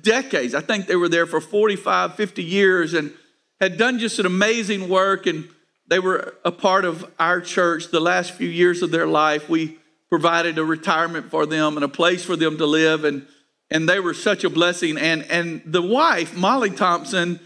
decades. 0.00 0.54
I 0.54 0.60
think 0.60 0.86
they 0.86 0.96
were 0.96 1.08
there 1.08 1.26
for 1.26 1.40
45, 1.40 2.14
50 2.14 2.42
years 2.42 2.94
and 2.94 3.12
had 3.60 3.76
done 3.76 3.98
just 3.98 4.18
an 4.18 4.26
amazing 4.26 4.88
work. 4.88 5.26
And 5.26 5.48
they 5.86 5.98
were 5.98 6.34
a 6.44 6.52
part 6.52 6.84
of 6.84 7.10
our 7.18 7.40
church 7.40 7.88
the 7.88 8.00
last 8.00 8.32
few 8.32 8.48
years 8.48 8.82
of 8.82 8.90
their 8.90 9.06
life. 9.06 9.48
We 9.48 9.78
provided 10.08 10.58
a 10.58 10.64
retirement 10.64 11.30
for 11.30 11.46
them 11.46 11.76
and 11.76 11.84
a 11.84 11.88
place 11.88 12.24
for 12.24 12.36
them 12.36 12.58
to 12.58 12.66
live. 12.66 13.04
And, 13.04 13.26
and 13.70 13.88
they 13.88 14.00
were 14.00 14.14
such 14.14 14.44
a 14.44 14.50
blessing. 14.50 14.98
And, 14.98 15.22
and 15.24 15.62
the 15.64 15.82
wife, 15.82 16.36
Molly 16.36 16.70
Thompson, 16.70 17.40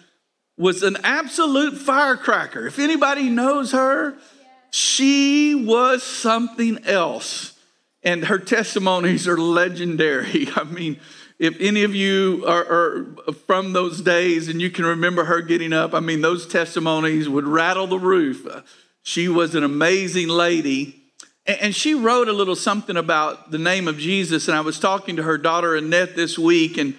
was 0.56 0.82
an 0.82 0.96
absolute 1.02 1.76
firecracker. 1.76 2.66
If 2.66 2.78
anybody 2.78 3.28
knows 3.28 3.73
her, 3.73 4.16
she 4.70 5.54
was 5.54 6.02
something 6.02 6.84
else. 6.84 7.58
And 8.02 8.26
her 8.26 8.38
testimonies 8.38 9.26
are 9.26 9.38
legendary. 9.38 10.49
I 10.56 10.64
mean, 10.64 11.00
if 11.38 11.61
any 11.61 11.82
of 11.82 11.94
you 11.94 12.44
are, 12.46 12.64
are, 12.64 13.06
from 13.46 13.73
those 13.73 14.00
days 14.00 14.49
and 14.49 14.61
you 14.61 14.70
can 14.70 14.84
remember 14.84 15.25
her 15.25 15.40
getting 15.40 15.73
up, 15.73 15.94
I 15.94 16.00
mean, 16.00 16.20
those 16.20 16.46
testimonies 16.46 17.28
would 17.28 17.46
rattle 17.46 17.87
the 17.87 17.99
roof. 17.99 18.46
Uh, 18.46 18.62
she 19.02 19.28
was 19.28 19.54
an 19.54 19.64
amazing 19.64 20.28
lady. 20.28 21.00
And 21.46 21.75
she 21.75 21.94
wrote 21.94 22.28
a 22.28 22.32
little 22.32 22.56
something 22.56 22.96
about 22.96 23.50
the 23.50 23.58
name 23.58 23.87
of 23.87 23.99
Jesus. 23.99 24.49
And 24.49 24.56
I 24.56 24.61
was 24.61 24.78
talking 24.78 25.16
to 25.16 25.23
her 25.25 25.37
daughter 25.37 25.76
Annette 25.76 26.16
this 26.16 26.38
week, 26.38 26.78
and 26.78 26.96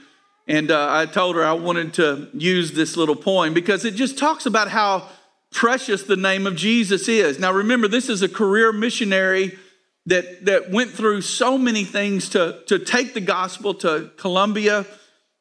and 0.47 0.69
uh, 0.69 0.87
I 0.91 1.05
told 1.05 1.35
her 1.35 1.43
I 1.43 1.53
wanted 1.53 1.93
to 1.95 2.29
use 2.33 2.71
this 2.71 2.97
little 2.97 3.15
poem 3.15 3.53
because 3.53 3.83
it 3.83 3.95
just 3.95 4.17
talks 4.17 4.45
about 4.45 4.69
how 4.69 5.09
precious 5.51 6.03
the 6.03 6.15
name 6.15 6.45
of 6.45 6.55
Jesus 6.55 7.07
is. 7.07 7.39
Now, 7.39 7.51
remember, 7.51 7.87
this 7.87 8.09
is 8.09 8.21
a 8.21 8.29
career 8.29 8.71
missionary 8.71 9.57
that, 10.05 10.45
that 10.45 10.69
went 10.69 10.91
through 10.91 11.21
so 11.21 11.57
many 11.57 11.83
things 11.83 12.29
to, 12.29 12.61
to 12.67 12.77
take 12.77 13.13
the 13.13 13.21
gospel 13.21 13.73
to 13.75 14.11
Colombia. 14.17 14.85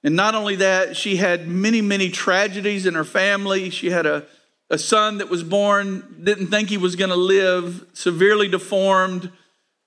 And 0.02 0.16
not 0.16 0.34
only 0.34 0.56
that, 0.56 0.96
she 0.96 1.16
had 1.16 1.48
many, 1.48 1.82
many 1.82 2.08
tragedies 2.08 2.86
in 2.86 2.94
her 2.94 3.04
family. 3.04 3.70
She 3.70 3.90
had 3.90 4.06
a, 4.06 4.24
a 4.70 4.78
son 4.78 5.18
that 5.18 5.28
was 5.28 5.42
born, 5.42 6.20
didn't 6.22 6.46
think 6.46 6.70
he 6.70 6.78
was 6.78 6.96
going 6.96 7.10
to 7.10 7.16
live, 7.16 7.84
severely 7.92 8.48
deformed. 8.48 9.30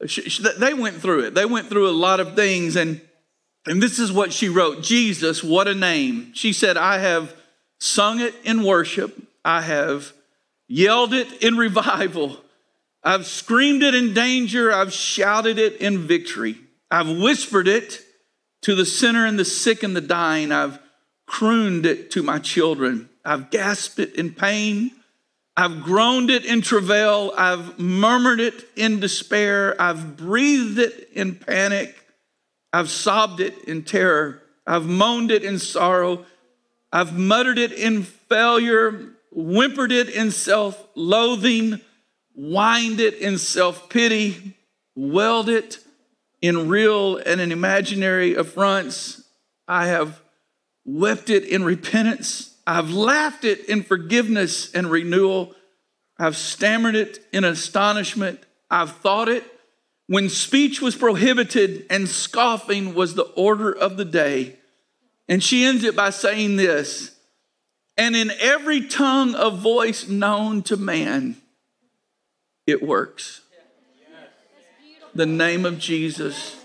She, 0.05 0.29
she, 0.29 0.43
they 0.59 0.75
went 0.75 0.97
through 0.97 1.25
it. 1.25 1.33
They 1.33 1.45
went 1.45 1.69
through 1.69 1.89
a 1.89 1.91
lot 1.91 2.19
of 2.19 2.36
things. 2.36 2.75
And 2.75 3.01
and 3.69 3.81
this 3.81 4.00
is 4.00 4.12
what 4.12 4.33
she 4.33 4.50
wrote 4.50 4.81
Jesus, 4.81 5.43
what 5.43 5.67
a 5.67 5.75
name. 5.75 6.31
She 6.33 6.53
said, 6.53 6.77
I 6.77 7.00
have 7.00 7.36
sung 7.79 8.19
it 8.19 8.36
in 8.43 8.63
worship, 8.63 9.21
I 9.43 9.62
have 9.62 10.13
yelled 10.67 11.13
it 11.13 11.43
in 11.43 11.55
revival, 11.55 12.38
I've 13.03 13.25
screamed 13.25 13.83
it 13.83 13.95
in 13.95 14.13
danger, 14.13 14.71
I've 14.71 14.93
shouted 14.93 15.59
it 15.59 15.77
in 15.77 16.00
victory, 16.00 16.57
I've 16.89 17.09
whispered 17.09 17.67
it 17.67 18.01
to 18.63 18.75
the 18.75 18.86
sinner 18.86 19.25
and 19.25 19.38
the 19.38 19.45
sick 19.45 19.83
and 19.83 19.95
the 19.95 20.01
dying, 20.01 20.51
I've 20.51 20.79
crooned 21.25 21.86
it 21.86 22.12
to 22.12 22.24
my 22.24 22.39
children, 22.39 23.09
I've 23.24 23.50
gasped 23.51 24.00
it 24.00 24.15
in 24.15 24.33
pain. 24.33 24.91
I've 25.57 25.81
groaned 25.81 26.29
it 26.29 26.45
in 26.45 26.62
travail. 26.62 27.33
I've 27.36 27.79
murmured 27.79 28.39
it 28.39 28.69
in 28.75 29.00
despair. 29.00 29.75
I've 29.81 30.15
breathed 30.15 30.77
it 30.77 31.09
in 31.13 31.33
panic. 31.33 31.95
I've 32.77 32.91
sobbed 32.91 33.39
it 33.39 33.63
in 33.63 33.81
terror. 33.81 34.43
I've 34.67 34.86
moaned 34.86 35.31
it 35.31 35.43
in 35.43 35.57
sorrow. 35.57 36.27
I've 36.93 37.17
muttered 37.17 37.57
it 37.57 37.72
in 37.72 38.03
failure, 38.03 39.15
whimpered 39.31 39.91
it 39.91 40.10
in 40.10 40.29
self 40.29 40.88
loathing, 40.93 41.81
whined 42.36 43.00
it 43.00 43.15
in 43.15 43.39
self 43.39 43.89
pity, 43.89 44.55
wailed 44.96 45.50
it 45.50 45.79
in 46.39 46.67
real 46.67 47.17
and 47.17 47.41
in 47.41 47.51
imaginary 47.51 48.36
affronts. 48.36 49.24
I 49.67 49.88
have 49.88 50.22
wept 50.86 51.31
it 51.31 51.46
in 51.46 51.63
repentance. 51.63 52.57
I've 52.67 52.91
laughed 52.91 53.43
it 53.43 53.65
in 53.67 53.81
forgiveness 53.81 54.72
and 54.72 54.91
renewal. 54.91 55.55
I've 56.19 56.38
stammered 56.38 56.93
it 56.93 57.25
in 57.34 57.43
astonishment. 57.43 58.39
I've 58.69 58.91
thought 58.98 59.29
it 59.29 59.43
when 60.08 60.30
speech 60.30 60.82
was 60.82 60.96
prohibited 60.96 61.86
and 61.90 62.08
scoffing 62.08 62.96
was 62.96 63.16
the 63.16 63.24
order 63.36 63.72
of 63.72 63.98
the 63.98 64.06
day. 64.06 64.56
And 65.30 65.44
she 65.44 65.66
ends 65.66 65.84
it 65.84 65.96
by 65.96 66.10
saying 66.10 66.56
this 66.56 67.18
and 67.98 68.16
in 68.16 68.32
every 68.40 68.88
tongue 68.88 69.34
of 69.34 69.60
voice 69.60 70.08
known 70.08 70.62
to 70.64 70.78
man, 70.78 71.36
it 72.68 72.84
works. 72.84 73.42
The 75.16 75.26
name 75.26 75.66
of 75.66 75.80
Jesus 75.80 76.56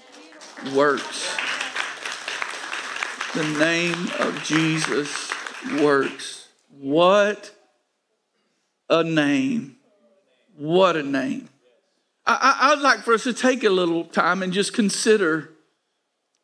works. 0.74 1.34
The 3.34 3.44
name 3.58 4.10
of 4.18 4.44
Jesus 4.44 5.32
works. 5.80 6.48
What 6.78 7.50
a 8.90 9.02
name. 9.02 9.76
What 10.58 10.96
a 10.96 11.02
name. 11.02 11.48
I, 12.24 12.74
would 12.74 12.82
like 12.82 13.00
for 13.00 13.14
us 13.14 13.24
to 13.24 13.32
take 13.32 13.64
a 13.64 13.70
little 13.70 14.04
time 14.04 14.42
and 14.42 14.52
just 14.52 14.72
consider 14.72 15.50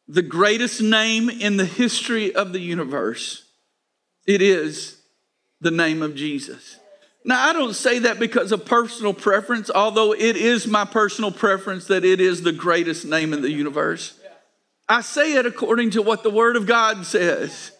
the 0.08 0.22
greatest 0.22 0.80
name 0.80 1.30
in 1.30 1.56
the 1.56 1.64
history 1.64 2.34
of 2.34 2.52
the 2.52 2.58
universe. 2.58 3.44
It 4.26 4.42
is 4.42 5.00
the 5.60 5.70
name 5.70 6.02
of 6.02 6.14
Jesus. 6.14 6.78
Now, 7.24 7.48
I 7.48 7.52
don't 7.52 7.74
say 7.74 8.00
that 8.00 8.18
because 8.18 8.52
of 8.52 8.64
personal 8.64 9.12
preference, 9.12 9.70
although 9.70 10.12
it 10.12 10.36
is 10.36 10.66
my 10.66 10.84
personal 10.84 11.30
preference 11.30 11.86
that 11.86 12.04
it 12.04 12.20
is 12.20 12.42
the 12.42 12.52
greatest 12.52 13.04
name 13.04 13.32
in 13.32 13.42
the 13.42 13.50
universe. 13.50 14.18
I 14.88 15.02
say 15.02 15.34
it 15.34 15.44
according 15.44 15.90
to 15.90 16.02
what 16.02 16.22
the 16.22 16.30
Word 16.30 16.56
of 16.56 16.66
God 16.66 17.04
says. 17.04 17.72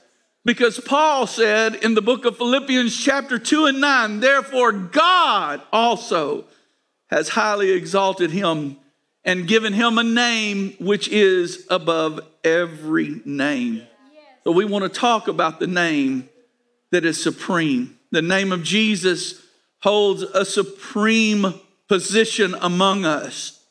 Because 0.44 0.78
Paul 0.78 1.26
said 1.26 1.76
in 1.76 1.94
the 1.94 2.02
book 2.02 2.24
of 2.24 2.36
Philippians, 2.36 2.96
chapter 2.96 3.38
2 3.38 3.66
and 3.66 3.80
9, 3.80 4.20
therefore 4.20 4.72
God 4.72 5.62
also 5.72 6.44
has 7.08 7.30
highly 7.30 7.70
exalted 7.70 8.30
him 8.30 8.76
and 9.24 9.46
given 9.46 9.72
him 9.72 9.98
a 9.98 10.04
name 10.04 10.74
which 10.78 11.08
is 11.08 11.66
above 11.70 12.20
every 12.44 13.20
name. 13.24 13.82
So 14.44 14.52
we 14.52 14.64
want 14.64 14.84
to 14.84 14.88
talk 14.88 15.28
about 15.28 15.60
the 15.60 15.66
name 15.66 16.28
that 16.90 17.04
is 17.04 17.22
supreme. 17.22 17.98
The 18.10 18.22
name 18.22 18.52
of 18.52 18.62
Jesus 18.62 19.42
holds 19.80 20.22
a 20.22 20.44
supreme 20.44 21.54
position 21.88 22.54
among 22.60 23.04
us. 23.04 23.62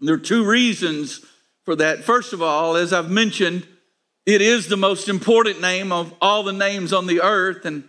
There 0.00 0.14
are 0.14 0.18
two 0.18 0.44
reasons 0.44 1.24
for 1.64 1.76
that. 1.76 2.04
First 2.04 2.32
of 2.32 2.42
all, 2.42 2.76
as 2.76 2.92
I've 2.92 3.10
mentioned, 3.10 3.66
it 4.24 4.40
is 4.40 4.68
the 4.68 4.76
most 4.76 5.08
important 5.08 5.60
name 5.60 5.92
of 5.92 6.14
all 6.20 6.42
the 6.42 6.52
names 6.52 6.92
on 6.92 7.06
the 7.06 7.20
earth. 7.20 7.64
And, 7.64 7.84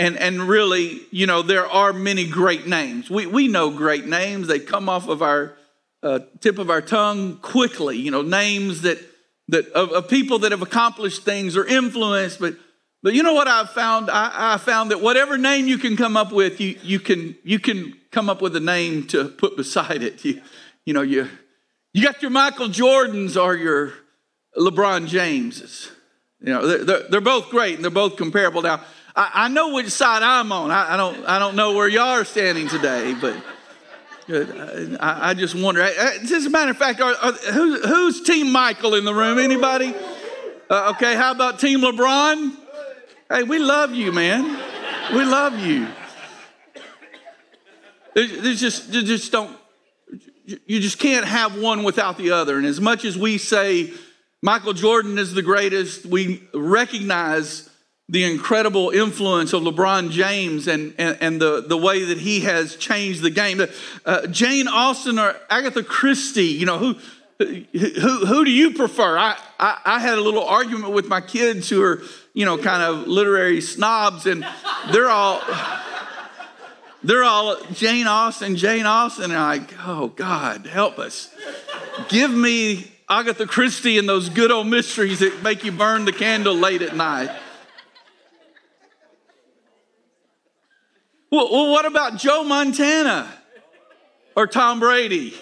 and, 0.00 0.16
and 0.16 0.48
really, 0.48 1.02
you 1.10 1.26
know, 1.26 1.42
there 1.42 1.66
are 1.66 1.92
many 1.92 2.26
great 2.26 2.66
names. 2.66 3.10
We, 3.10 3.26
we 3.26 3.48
know 3.48 3.70
great 3.70 4.06
names, 4.06 4.48
they 4.48 4.58
come 4.58 4.88
off 4.88 5.08
of 5.08 5.20
our 5.20 5.54
uh, 6.02 6.20
tip 6.40 6.58
of 6.58 6.70
our 6.70 6.80
tongue 6.80 7.36
quickly, 7.36 7.98
you 7.98 8.10
know, 8.10 8.22
names 8.22 8.80
that, 8.82 8.98
that 9.48 9.68
of, 9.72 9.92
of 9.92 10.08
people 10.08 10.38
that 10.38 10.52
have 10.52 10.62
accomplished 10.62 11.22
things 11.22 11.54
or 11.54 11.66
influenced, 11.66 12.40
but 12.40 12.54
but 13.02 13.14
you 13.14 13.22
know 13.22 13.32
what 13.32 13.48
I've 13.48 13.70
found? 13.70 14.10
I, 14.10 14.54
I, 14.54 14.58
found 14.58 14.90
that 14.90 15.00
whatever 15.00 15.38
name 15.38 15.66
you 15.66 15.78
can 15.78 15.96
come 15.96 16.18
up 16.18 16.32
with, 16.32 16.60
you, 16.60 16.78
you, 16.82 17.00
can, 17.00 17.34
you 17.42 17.58
can 17.58 17.96
come 18.10 18.28
up 18.28 18.42
with 18.42 18.54
a 18.56 18.60
name 18.60 19.06
to 19.06 19.24
put 19.24 19.56
beside 19.56 20.02
it. 20.02 20.22
You, 20.22 20.42
you 20.84 20.92
know, 20.92 21.00
you, 21.00 21.26
you 21.94 22.04
got 22.04 22.20
your 22.20 22.30
Michael 22.30 22.68
Jordans 22.68 23.42
or 23.42 23.54
your 23.54 23.94
LeBron 24.54 25.06
Jameses. 25.06 25.90
You 26.40 26.52
know, 26.52 26.66
they're, 26.66 26.84
they're, 26.84 27.08
they're 27.08 27.20
both 27.22 27.48
great 27.48 27.76
and 27.76 27.84
they're 27.84 27.90
both 27.90 28.16
comparable. 28.16 28.60
Now, 28.60 28.82
I, 29.20 29.30
I 29.34 29.48
know 29.48 29.74
which 29.74 29.90
side 29.90 30.22
I'm 30.22 30.50
on. 30.50 30.70
I, 30.70 30.94
I, 30.94 30.96
don't, 30.96 31.26
I 31.26 31.38
don't 31.38 31.54
know 31.54 31.74
where 31.74 31.86
y'all 31.86 32.18
are 32.18 32.24
standing 32.24 32.68
today, 32.68 33.14
but 33.20 33.36
I, 34.98 35.30
I 35.30 35.34
just 35.34 35.54
wonder. 35.54 35.82
As 35.82 36.46
a 36.46 36.48
matter 36.48 36.70
of 36.70 36.78
fact, 36.78 37.02
are, 37.02 37.14
are, 37.14 37.32
who, 37.32 37.80
who's 37.82 38.22
Team 38.22 38.50
Michael 38.50 38.94
in 38.94 39.04
the 39.04 39.12
room? 39.12 39.38
Anybody? 39.38 39.94
Uh, 40.70 40.94
okay, 40.94 41.16
how 41.16 41.32
about 41.32 41.58
Team 41.58 41.80
LeBron? 41.80 42.56
Hey, 43.28 43.42
we 43.42 43.58
love 43.58 43.92
you, 43.92 44.10
man. 44.10 44.58
We 45.12 45.26
love 45.26 45.58
you. 45.58 45.86
There's 48.14 48.58
just, 48.58 48.90
just 48.90 49.30
don't, 49.30 49.54
you 50.46 50.80
just 50.80 50.98
can't 50.98 51.26
have 51.26 51.60
one 51.60 51.82
without 51.82 52.16
the 52.16 52.30
other. 52.30 52.56
And 52.56 52.64
as 52.64 52.80
much 52.80 53.04
as 53.04 53.18
we 53.18 53.36
say 53.36 53.92
Michael 54.40 54.72
Jordan 54.72 55.18
is 55.18 55.34
the 55.34 55.42
greatest, 55.42 56.06
we 56.06 56.42
recognize 56.54 57.69
the 58.10 58.24
incredible 58.24 58.90
influence 58.90 59.52
of 59.52 59.62
LeBron 59.62 60.10
James 60.10 60.68
and, 60.68 60.92
and, 60.98 61.16
and 61.20 61.40
the, 61.40 61.64
the 61.66 61.76
way 61.76 62.04
that 62.04 62.18
he 62.18 62.40
has 62.40 62.76
changed 62.76 63.22
the 63.22 63.30
game. 63.30 63.62
Uh, 64.04 64.26
Jane 64.26 64.68
Austen 64.68 65.18
or 65.18 65.36
Agatha 65.48 65.82
Christie, 65.82 66.44
you 66.44 66.66
know, 66.66 66.76
who, 66.78 66.96
who, 67.38 68.26
who 68.26 68.44
do 68.44 68.50
you 68.50 68.72
prefer? 68.72 69.16
I, 69.16 69.36
I, 69.58 69.80
I 69.84 69.98
had 70.00 70.18
a 70.18 70.20
little 70.20 70.44
argument 70.44 70.92
with 70.92 71.06
my 71.06 71.22
kids 71.22 71.68
who 71.68 71.82
are 71.82 72.02
you 72.32 72.44
know, 72.44 72.56
kind 72.58 72.82
of 72.82 73.08
literary 73.08 73.60
snobs, 73.60 74.26
and 74.26 74.46
they're 74.92 75.10
all 75.10 75.42
they're 77.02 77.24
all 77.24 77.60
Jane 77.72 78.06
Austen, 78.06 78.56
Jane 78.56 78.86
Austen, 78.86 79.24
and 79.24 79.34
I'm 79.34 79.60
like, 79.60 79.74
oh 79.84 80.08
God, 80.08 80.66
help 80.66 80.98
us. 80.98 81.34
Give 82.08 82.30
me 82.30 82.92
Agatha 83.08 83.46
Christie 83.46 83.98
and 83.98 84.08
those 84.08 84.28
good 84.28 84.50
old 84.50 84.68
mysteries 84.68 85.20
that 85.20 85.42
make 85.42 85.64
you 85.64 85.72
burn 85.72 86.04
the 86.04 86.12
candle 86.12 86.54
late 86.54 86.82
at 86.82 86.94
night. 86.94 87.30
Well, 91.30 91.48
well 91.50 91.70
what 91.70 91.86
about 91.86 92.16
Joe 92.16 92.42
Montana 92.42 93.32
or 94.34 94.48
Tom 94.48 94.80
Brady? 94.80 95.32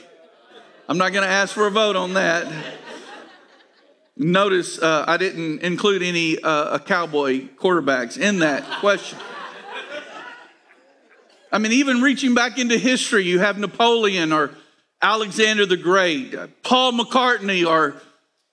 I'm 0.86 0.98
not 0.98 1.12
going 1.12 1.24
to 1.24 1.30
ask 1.30 1.54
for 1.54 1.66
a 1.66 1.70
vote 1.70 1.96
on 1.96 2.14
that. 2.14 2.46
Notice 4.16 4.78
uh, 4.78 5.04
I 5.06 5.16
didn't 5.16 5.60
include 5.62 6.02
any 6.02 6.38
uh, 6.42 6.78
cowboy 6.80 7.48
quarterbacks 7.56 8.18
in 8.18 8.40
that 8.40 8.64
question. 8.80 9.18
I 11.50 11.56
mean, 11.58 11.72
even 11.72 12.02
reaching 12.02 12.34
back 12.34 12.58
into 12.58 12.76
history, 12.76 13.24
you 13.24 13.38
have 13.38 13.58
Napoleon 13.58 14.32
or 14.32 14.50
Alexander 15.00 15.64
the 15.64 15.78
Great, 15.78 16.34
uh, 16.34 16.48
Paul 16.62 16.92
McCartney 16.92 17.66
or 17.66 17.94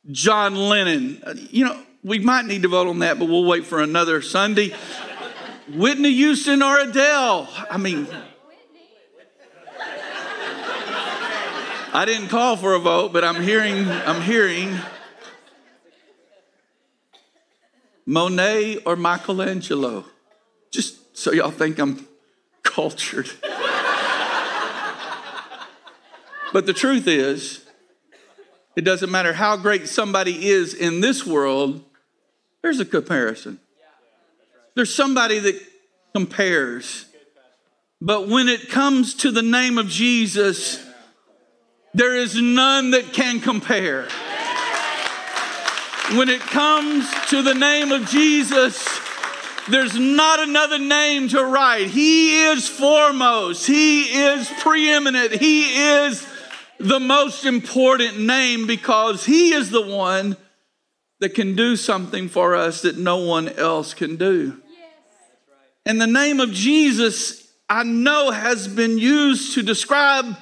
John 0.09 0.55
Lennon. 0.55 1.21
Uh, 1.25 1.33
you 1.35 1.65
know, 1.65 1.77
we 2.03 2.19
might 2.19 2.45
need 2.45 2.61
to 2.61 2.69
vote 2.69 2.87
on 2.87 2.99
that, 2.99 3.19
but 3.19 3.27
we'll 3.27 3.43
wait 3.43 3.65
for 3.65 3.81
another 3.81 4.21
Sunday. 4.21 4.73
Whitney 5.73 6.11
Houston 6.13 6.61
or 6.61 6.79
Adele. 6.79 7.49
I 7.69 7.77
mean, 7.77 8.07
I 11.93 12.03
didn't 12.05 12.27
call 12.27 12.57
for 12.57 12.73
a 12.73 12.79
vote, 12.79 13.13
but 13.13 13.23
I'm 13.23 13.41
hearing, 13.41 13.87
I'm 13.87 14.21
hearing 14.21 14.77
Monet 18.05 18.77
or 18.85 18.95
Michelangelo? 18.95 20.05
Just 20.71 21.17
so 21.17 21.31
y'all 21.31 21.51
think 21.51 21.79
I'm 21.79 22.07
cultured. 22.63 23.29
but 26.53 26.65
the 26.65 26.73
truth 26.73 27.07
is, 27.07 27.65
it 28.75 28.81
doesn't 28.81 29.09
matter 29.09 29.33
how 29.33 29.57
great 29.57 29.87
somebody 29.87 30.47
is 30.47 30.73
in 30.73 31.01
this 31.01 31.25
world, 31.25 31.83
there's 32.61 32.79
a 32.79 32.85
comparison. 32.85 33.59
There's 34.75 34.93
somebody 34.93 35.39
that 35.39 35.61
compares. 36.13 37.05
But 38.01 38.27
when 38.27 38.47
it 38.47 38.69
comes 38.69 39.15
to 39.15 39.31
the 39.31 39.41
name 39.41 39.77
of 39.77 39.87
Jesus, 39.87 40.83
there 41.93 42.15
is 42.15 42.39
none 42.39 42.91
that 42.91 43.13
can 43.13 43.39
compare 43.39 44.07
when 46.13 46.29
it 46.29 46.41
comes 46.41 47.09
to 47.29 47.41
the 47.41 47.55
name 47.55 47.91
of 47.91 48.07
Jesus, 48.07 48.87
there's 49.69 49.97
not 49.97 50.39
another 50.39 50.77
name 50.77 51.27
to 51.29 51.43
write. 51.43 51.87
He 51.87 52.43
is 52.45 52.67
foremost, 52.67 53.65
He 53.65 54.03
is 54.03 54.47
preeminent, 54.59 55.31
He 55.31 55.63
is 55.63 56.25
the 56.79 56.99
most 56.99 57.45
important 57.45 58.19
name 58.19 58.67
because 58.67 59.25
He 59.25 59.53
is 59.53 59.71
the 59.71 59.85
one 59.85 60.37
that 61.21 61.33
can 61.33 61.55
do 61.55 61.75
something 61.75 62.29
for 62.29 62.55
us 62.55 62.83
that 62.83 62.97
no 62.97 63.17
one 63.17 63.49
else 63.49 63.95
can 63.95 64.15
do. 64.15 64.61
And 65.85 66.01
the 66.01 66.07
name 66.07 66.39
of 66.39 66.51
Jesus, 66.51 67.47
I 67.69 67.83
know, 67.83 68.31
has 68.31 68.67
been 68.67 68.97
used 68.97 69.53
to 69.53 69.63
describe 69.63 70.35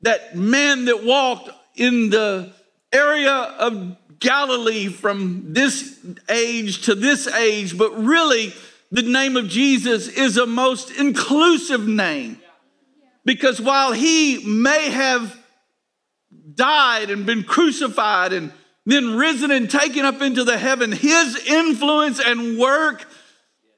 that 0.00 0.34
man 0.36 0.86
that 0.86 1.04
walked 1.04 1.50
in 1.76 2.10
the 2.10 2.52
area 2.92 3.32
of 3.32 3.96
Galilee 4.18 4.88
from 4.88 5.52
this 5.52 5.98
age 6.28 6.82
to 6.82 6.94
this 6.94 7.26
age, 7.26 7.76
but 7.76 7.96
really, 7.96 8.54
the 8.90 9.02
name 9.02 9.36
of 9.36 9.48
Jesus 9.48 10.08
is 10.08 10.36
a 10.36 10.46
most 10.46 10.90
inclusive 10.90 11.86
name. 11.86 12.38
Because 13.24 13.60
while 13.60 13.92
he 13.92 14.44
may 14.44 14.90
have 14.90 15.38
died 16.54 17.10
and 17.10 17.24
been 17.24 17.44
crucified 17.44 18.32
and 18.32 18.52
then 18.84 19.16
risen 19.16 19.50
and 19.50 19.70
taken 19.70 20.04
up 20.04 20.20
into 20.20 20.44
the 20.44 20.58
heaven, 20.58 20.92
his 20.92 21.36
influence 21.46 22.20
and 22.20 22.58
work 22.58 23.06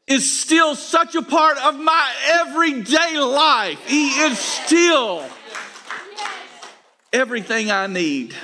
is 0.06 0.40
still 0.40 0.74
such 0.74 1.14
a 1.14 1.22
part 1.22 1.58
of 1.58 1.78
my 1.78 2.14
everyday 2.32 3.18
life. 3.18 3.78
He 3.86 4.08
is 4.08 4.38
still 4.38 5.24
everything 7.12 7.70
I 7.70 7.86
need. 7.86 8.34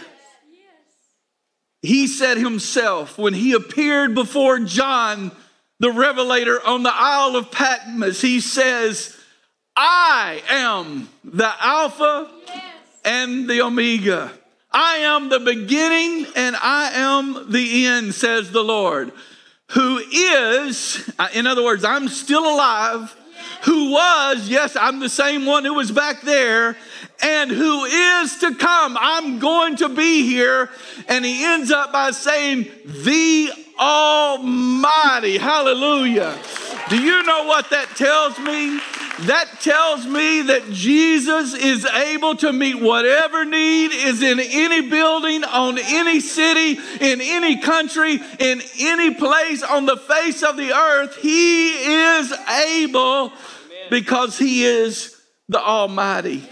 He 1.82 2.06
said 2.06 2.36
himself 2.36 3.18
when 3.18 3.34
he 3.34 3.52
appeared 3.52 4.14
before 4.14 4.60
John 4.60 5.32
the 5.78 5.90
Revelator 5.90 6.60
on 6.66 6.82
the 6.82 6.92
Isle 6.92 7.36
of 7.36 7.50
Patmos, 7.50 8.20
he 8.20 8.40
says, 8.40 9.16
I 9.74 10.42
am 10.48 11.08
the 11.24 11.50
Alpha 11.58 12.30
and 13.02 13.48
the 13.48 13.62
Omega. 13.62 14.30
I 14.70 14.98
am 14.98 15.30
the 15.30 15.40
beginning 15.40 16.26
and 16.36 16.54
I 16.54 16.90
am 16.94 17.50
the 17.50 17.86
end, 17.86 18.14
says 18.14 18.52
the 18.52 18.62
Lord. 18.62 19.10
Who 19.70 19.98
is, 19.98 21.10
in 21.34 21.46
other 21.46 21.62
words, 21.62 21.84
I'm 21.84 22.08
still 22.08 22.44
alive. 22.44 23.16
Who 23.64 23.92
was, 23.92 24.48
yes, 24.48 24.74
I'm 24.74 25.00
the 25.00 25.08
same 25.08 25.44
one 25.46 25.64
who 25.64 25.74
was 25.74 25.92
back 25.92 26.22
there, 26.22 26.76
and 27.22 27.50
who 27.50 27.84
is 27.84 28.38
to 28.38 28.54
come. 28.54 28.96
I'm 28.98 29.38
going 29.38 29.76
to 29.76 29.88
be 29.88 30.22
here. 30.22 30.70
And 31.08 31.24
he 31.24 31.44
ends 31.44 31.70
up 31.70 31.92
by 31.92 32.10
saying, 32.12 32.68
The 32.84 33.52
Almighty. 33.78 35.38
Hallelujah. 35.38 36.38
Do 36.88 37.00
you 37.00 37.22
know 37.22 37.44
what 37.44 37.70
that 37.70 37.88
tells 37.96 38.38
me? 38.38 38.80
That 39.26 39.60
tells 39.60 40.06
me 40.06 40.42
that 40.42 40.70
Jesus 40.70 41.54
is 41.54 41.84
able 41.84 42.36
to 42.36 42.52
meet 42.52 42.80
whatever 42.80 43.44
need 43.44 43.92
is 43.92 44.22
in 44.22 44.40
any 44.40 44.88
building, 44.88 45.44
on 45.44 45.78
any 45.78 46.20
city, 46.20 46.80
in 47.00 47.20
any 47.20 47.58
country, 47.58 48.18
in 48.38 48.62
any 48.78 49.14
place 49.14 49.62
on 49.62 49.84
the 49.84 49.98
face 49.98 50.42
of 50.42 50.56
the 50.56 50.72
earth. 50.72 51.16
He 51.16 51.70
is 51.70 52.32
able 52.32 53.32
because 53.90 54.38
He 54.38 54.64
is 54.64 55.20
the 55.48 55.60
Almighty. 55.60 56.42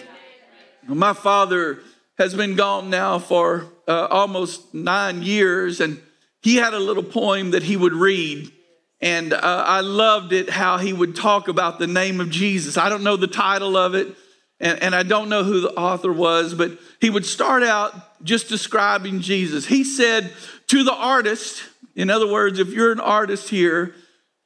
My 0.87 1.15
father 1.15 1.81
has 2.19 2.35
been 2.35 2.55
gone 2.57 2.91
now 2.91 3.19
for 3.19 3.67
uh, 3.87 4.09
almost 4.11 4.75
nine 4.75 5.23
years, 5.23 5.81
and 5.81 6.03
he 6.43 6.57
had 6.57 6.75
a 6.75 6.79
little 6.79 7.03
poem 7.03 7.53
that 7.53 7.63
he 7.63 7.77
would 7.77 7.95
read. 7.95 8.53
And 9.01 9.33
uh, 9.33 9.39
I 9.43 9.81
loved 9.81 10.33
it 10.33 10.51
how 10.51 10.79
he 10.79 10.93
would 10.93 11.15
talk 11.15 11.49
about 11.49 11.79
the 11.79 11.87
name 11.87 12.21
of 12.21 12.31
Jesus. 12.31 12.77
I 12.77 12.89
don't 12.89 13.05
know 13.05 13.17
the 13.17 13.29
title 13.29 13.77
of 13.77 13.95
it, 13.95 14.09
and, 14.59 14.83
and 14.83 14.95
I 14.95 15.05
don't 15.05 15.29
know 15.29 15.45
who 15.45 15.61
the 15.61 15.73
author 15.75 16.13
was, 16.13 16.55
but 16.55 16.79
he 17.01 17.11
would 17.11 17.25
start 17.25 17.63
out 17.63 18.25
just 18.25 18.49
describing 18.49 19.21
Jesus. 19.21 19.67
He 19.67 19.85
said, 19.85 20.33
To 20.69 20.83
the 20.83 20.95
artist, 20.95 21.63
in 21.95 22.11
other 22.11 22.27
words, 22.27 22.59
if 22.59 22.69
you're 22.69 22.93
an 22.93 23.01
artist 23.01 23.51
here, 23.51 23.95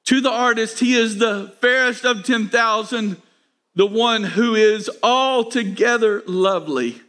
to 0.07 0.21
the 0.21 0.31
artist, 0.31 0.81
he 0.81 0.95
is 0.95 1.19
the 1.19 1.55
fairest 1.61 2.05
of 2.05 2.25
10,000 2.25 3.17
the 3.75 3.87
one 3.87 4.23
who 4.23 4.55
is 4.55 4.91
altogether 5.03 6.23
lovely. 6.27 7.01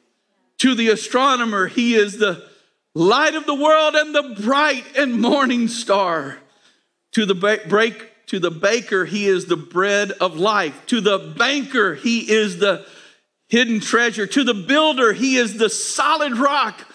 To 0.59 0.75
the 0.75 0.89
astronomer, 0.89 1.67
he 1.67 1.95
is 1.95 2.17
the 2.17 2.47
light 2.95 3.35
of 3.35 3.45
the 3.45 3.55
world 3.55 3.95
and 3.95 4.15
the 4.15 4.41
bright 4.41 4.85
and 4.97 5.19
morning 5.19 5.67
star. 5.67 6.37
To 7.13 7.25
the 7.25 7.35
break, 7.35 8.25
to 8.27 8.39
the 8.39 8.51
baker, 8.51 9.05
he 9.05 9.27
is 9.27 9.45
the 9.45 9.57
bread 9.57 10.11
of 10.11 10.37
life. 10.37 10.85
To 10.87 11.01
the 11.01 11.17
banker, 11.37 11.95
he 11.95 12.31
is 12.31 12.57
the 12.57 12.85
hidden 13.47 13.79
treasure. 13.79 14.25
To 14.25 14.43
the 14.43 14.53
builder, 14.53 15.13
he 15.13 15.37
is 15.37 15.57
the 15.57 15.69
solid 15.69 16.37
rock 16.37 16.87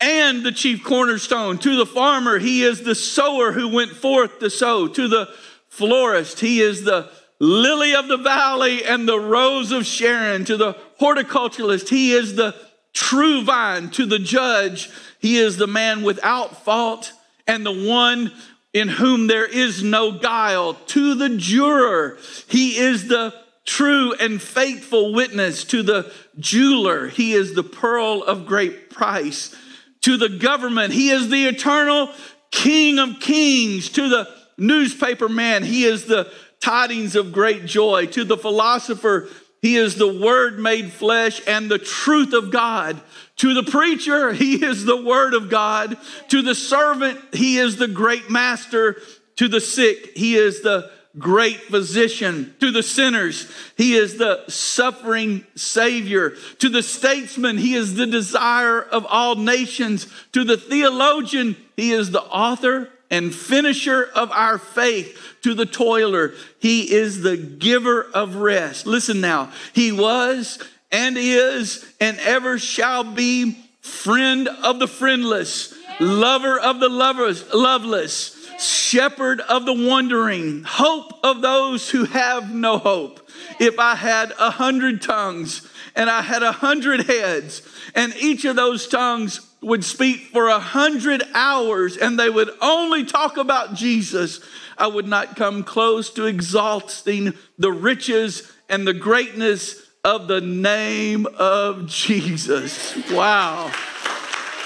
and 0.00 0.44
the 0.44 0.52
chief 0.52 0.82
cornerstone. 0.82 1.58
To 1.58 1.76
the 1.76 1.86
farmer, 1.86 2.38
he 2.38 2.62
is 2.62 2.82
the 2.82 2.94
sower 2.94 3.52
who 3.52 3.68
went 3.68 3.92
forth 3.92 4.40
to 4.40 4.50
sow. 4.50 4.88
To 4.88 5.08
the 5.08 5.28
florist, 5.68 6.40
he 6.40 6.60
is 6.60 6.82
the 6.82 7.08
lily 7.38 7.94
of 7.94 8.08
the 8.08 8.16
valley 8.16 8.84
and 8.84 9.08
the 9.08 9.20
rose 9.20 9.70
of 9.70 9.86
Sharon. 9.86 10.44
To 10.46 10.56
the 10.56 10.76
horticulturalist, 11.00 11.88
he 11.88 12.12
is 12.12 12.34
the 12.34 12.54
true 12.92 13.44
vine. 13.44 13.90
To 13.90 14.06
the 14.06 14.18
judge, 14.18 14.90
he 15.20 15.38
is 15.38 15.56
the 15.56 15.66
man 15.66 16.02
without 16.02 16.64
fault 16.64 17.12
and 17.46 17.64
the 17.64 17.88
one 17.88 18.32
in 18.76 18.88
whom 18.88 19.26
there 19.26 19.46
is 19.46 19.82
no 19.82 20.12
guile. 20.12 20.74
To 20.74 21.14
the 21.14 21.30
juror, 21.30 22.18
he 22.46 22.76
is 22.76 23.08
the 23.08 23.32
true 23.64 24.12
and 24.12 24.40
faithful 24.40 25.14
witness. 25.14 25.64
To 25.64 25.82
the 25.82 26.12
jeweler, 26.38 27.08
he 27.08 27.32
is 27.32 27.54
the 27.54 27.62
pearl 27.62 28.22
of 28.22 28.44
great 28.44 28.90
price. 28.90 29.56
To 30.02 30.18
the 30.18 30.28
government, 30.28 30.92
he 30.92 31.08
is 31.08 31.30
the 31.30 31.46
eternal 31.46 32.12
King 32.50 32.98
of 32.98 33.18
kings. 33.18 33.88
To 33.90 34.10
the 34.10 34.28
newspaper 34.58 35.28
man, 35.28 35.64
he 35.64 35.84
is 35.84 36.04
the 36.04 36.30
tidings 36.60 37.16
of 37.16 37.32
great 37.32 37.64
joy. 37.64 38.04
To 38.06 38.24
the 38.24 38.36
philosopher, 38.36 39.28
he 39.66 39.74
is 39.74 39.96
the 39.96 40.06
word 40.06 40.60
made 40.60 40.92
flesh 40.92 41.42
and 41.44 41.68
the 41.68 41.80
truth 41.80 42.32
of 42.32 42.52
God. 42.52 43.00
To 43.38 43.52
the 43.52 43.68
preacher, 43.68 44.32
he 44.32 44.64
is 44.64 44.84
the 44.84 45.02
word 45.02 45.34
of 45.34 45.50
God. 45.50 45.96
To 46.28 46.40
the 46.40 46.54
servant, 46.54 47.18
he 47.34 47.58
is 47.58 47.76
the 47.76 47.88
great 47.88 48.30
master. 48.30 49.02
To 49.34 49.48
the 49.48 49.60
sick, 49.60 50.16
he 50.16 50.36
is 50.36 50.62
the 50.62 50.88
great 51.18 51.62
physician. 51.62 52.54
To 52.60 52.70
the 52.70 52.84
sinners, 52.84 53.50
he 53.76 53.96
is 53.96 54.18
the 54.18 54.44
suffering 54.46 55.44
savior. 55.56 56.36
To 56.60 56.68
the 56.68 56.84
statesman, 56.84 57.58
he 57.58 57.74
is 57.74 57.96
the 57.96 58.06
desire 58.06 58.80
of 58.80 59.04
all 59.08 59.34
nations. 59.34 60.06
To 60.30 60.44
the 60.44 60.58
theologian, 60.58 61.56
he 61.76 61.90
is 61.90 62.12
the 62.12 62.22
author 62.22 62.88
and 63.10 63.34
finisher 63.34 64.08
of 64.14 64.30
our 64.32 64.58
faith 64.58 65.18
to 65.42 65.54
the 65.54 65.66
toiler. 65.66 66.34
He 66.58 66.92
is 66.92 67.22
the 67.22 67.36
giver 67.36 68.02
of 68.02 68.36
rest. 68.36 68.86
Listen 68.86 69.20
now, 69.20 69.52
he 69.72 69.92
was 69.92 70.58
and 70.90 71.16
is 71.18 71.92
and 72.00 72.18
ever 72.20 72.58
shall 72.58 73.04
be 73.04 73.58
friend 73.80 74.48
of 74.48 74.78
the 74.78 74.88
friendless, 74.88 75.74
lover 76.00 76.58
of 76.58 76.80
the 76.80 76.88
lovers, 76.88 77.52
loveless, 77.54 78.36
shepherd 78.58 79.40
of 79.42 79.66
the 79.66 79.72
wandering, 79.72 80.64
hope 80.64 81.12
of 81.22 81.42
those 81.42 81.90
who 81.90 82.04
have 82.04 82.52
no 82.52 82.78
hope. 82.78 83.28
If 83.60 83.78
I 83.78 83.94
had 83.94 84.32
a 84.38 84.50
hundred 84.50 85.02
tongues 85.02 85.68
and 85.94 86.10
I 86.10 86.22
had 86.22 86.42
a 86.42 86.52
hundred 86.52 87.06
heads, 87.06 87.62
and 87.94 88.14
each 88.16 88.44
of 88.44 88.56
those 88.56 88.86
tongues 88.88 89.45
would 89.62 89.84
speak 89.84 90.26
for 90.26 90.48
a 90.48 90.58
hundred 90.58 91.22
hours 91.34 91.96
and 91.96 92.18
they 92.18 92.30
would 92.30 92.50
only 92.60 93.04
talk 93.04 93.36
about 93.36 93.74
Jesus, 93.74 94.40
I 94.78 94.86
would 94.86 95.06
not 95.06 95.36
come 95.36 95.64
close 95.64 96.10
to 96.14 96.26
exalting 96.26 97.34
the 97.58 97.72
riches 97.72 98.50
and 98.68 98.86
the 98.86 98.94
greatness 98.94 99.82
of 100.04 100.28
the 100.28 100.40
name 100.40 101.26
of 101.38 101.86
Jesus. 101.86 102.94
Wow. 103.10 103.72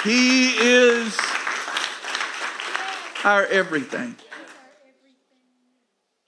He 0.05 0.50
is 0.50 1.18
our 3.24 3.46
everything. 3.46 4.16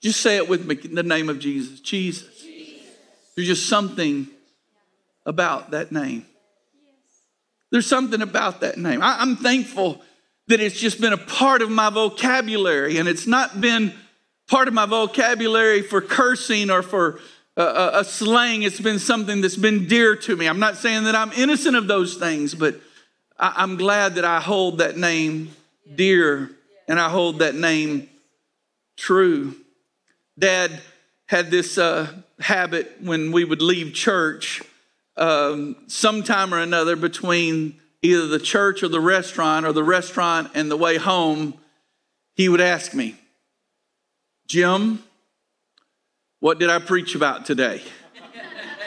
Just 0.01 0.21
say 0.21 0.37
it 0.37 0.49
with 0.49 0.65
me 0.65 0.77
in 0.83 0.95
the 0.95 1.03
name 1.03 1.29
of 1.29 1.39
Jesus. 1.39 1.79
Jesus. 1.79 2.45
There's 3.35 3.47
just 3.47 3.67
something 3.67 4.27
about 5.25 5.71
that 5.71 5.91
name. 5.91 6.25
There's 7.73 7.87
something 7.87 8.21
about 8.21 8.61
that 8.61 8.77
name. 8.77 9.01
I, 9.01 9.23
am 9.23 9.35
thankful 9.35 9.99
that 10.45 10.59
it's 10.59 10.79
just 10.79 11.01
been 11.01 11.11
a 11.11 11.17
part 11.17 11.63
of 11.63 11.71
my 11.71 11.89
vocabulary 11.89 12.99
and 12.99 13.09
it's 13.09 13.25
not 13.25 13.59
been 13.59 13.91
part 14.47 14.67
of 14.67 14.75
my 14.75 14.85
vocabulary 14.85 15.81
for 15.81 15.99
cursing 15.99 16.69
or 16.69 16.83
for 16.83 17.19
a, 17.57 17.89
a 17.95 18.03
slang. 18.03 18.61
It's 18.61 18.79
been 18.79 18.99
something 18.99 19.41
that's 19.41 19.55
been 19.55 19.87
dear 19.87 20.15
to 20.17 20.35
me. 20.35 20.45
I'm 20.45 20.59
not 20.59 20.77
saying 20.77 21.05
that 21.05 21.15
I'm 21.15 21.31
innocent 21.31 21.75
of 21.75 21.87
those 21.87 22.13
things, 22.13 22.53
but 22.53 22.79
I, 23.39 23.53
I'm 23.55 23.75
glad 23.75 24.15
that 24.15 24.25
I 24.25 24.39
hold 24.39 24.77
that 24.77 24.95
name 24.95 25.49
dear 25.95 26.51
and 26.87 26.99
I 26.99 27.09
hold 27.09 27.39
that 27.39 27.55
name 27.55 28.07
true. 28.97 29.55
Dad 30.37 30.79
had 31.25 31.49
this 31.49 31.79
uh, 31.79 32.07
habit 32.39 32.97
when 33.01 33.31
we 33.31 33.43
would 33.43 33.63
leave 33.63 33.95
church 33.95 34.61
um, 35.17 35.75
sometime 35.87 36.53
or 36.53 36.59
another 36.59 36.95
between 36.95 37.79
either 38.01 38.27
the 38.27 38.39
church 38.39 38.83
or 38.83 38.87
the 38.87 38.99
restaurant 38.99 39.65
or 39.65 39.71
the 39.71 39.83
restaurant 39.83 40.51
and 40.53 40.69
the 40.69 40.77
way 40.77 40.97
home, 40.97 41.53
he 42.35 42.49
would 42.49 42.61
ask 42.61 42.93
me, 42.93 43.15
Jim, 44.47 45.03
what 46.39 46.59
did 46.59 46.69
I 46.69 46.79
preach 46.79 47.15
about 47.15 47.45
today? 47.45 47.81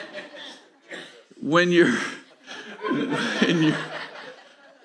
when 1.40 1.70
you're, 1.72 1.92
when 2.90 3.62
you're, 3.62 3.78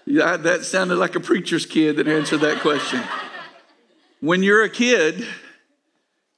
yeah, 0.06 0.38
that 0.38 0.64
sounded 0.64 0.96
like 0.96 1.16
a 1.16 1.20
preacher's 1.20 1.66
kid 1.66 1.98
that 1.98 2.08
answered 2.08 2.42
that 2.42 2.62
question. 2.62 3.02
When 4.22 4.44
you're 4.44 4.64
a 4.64 4.70
kid, 4.70 5.28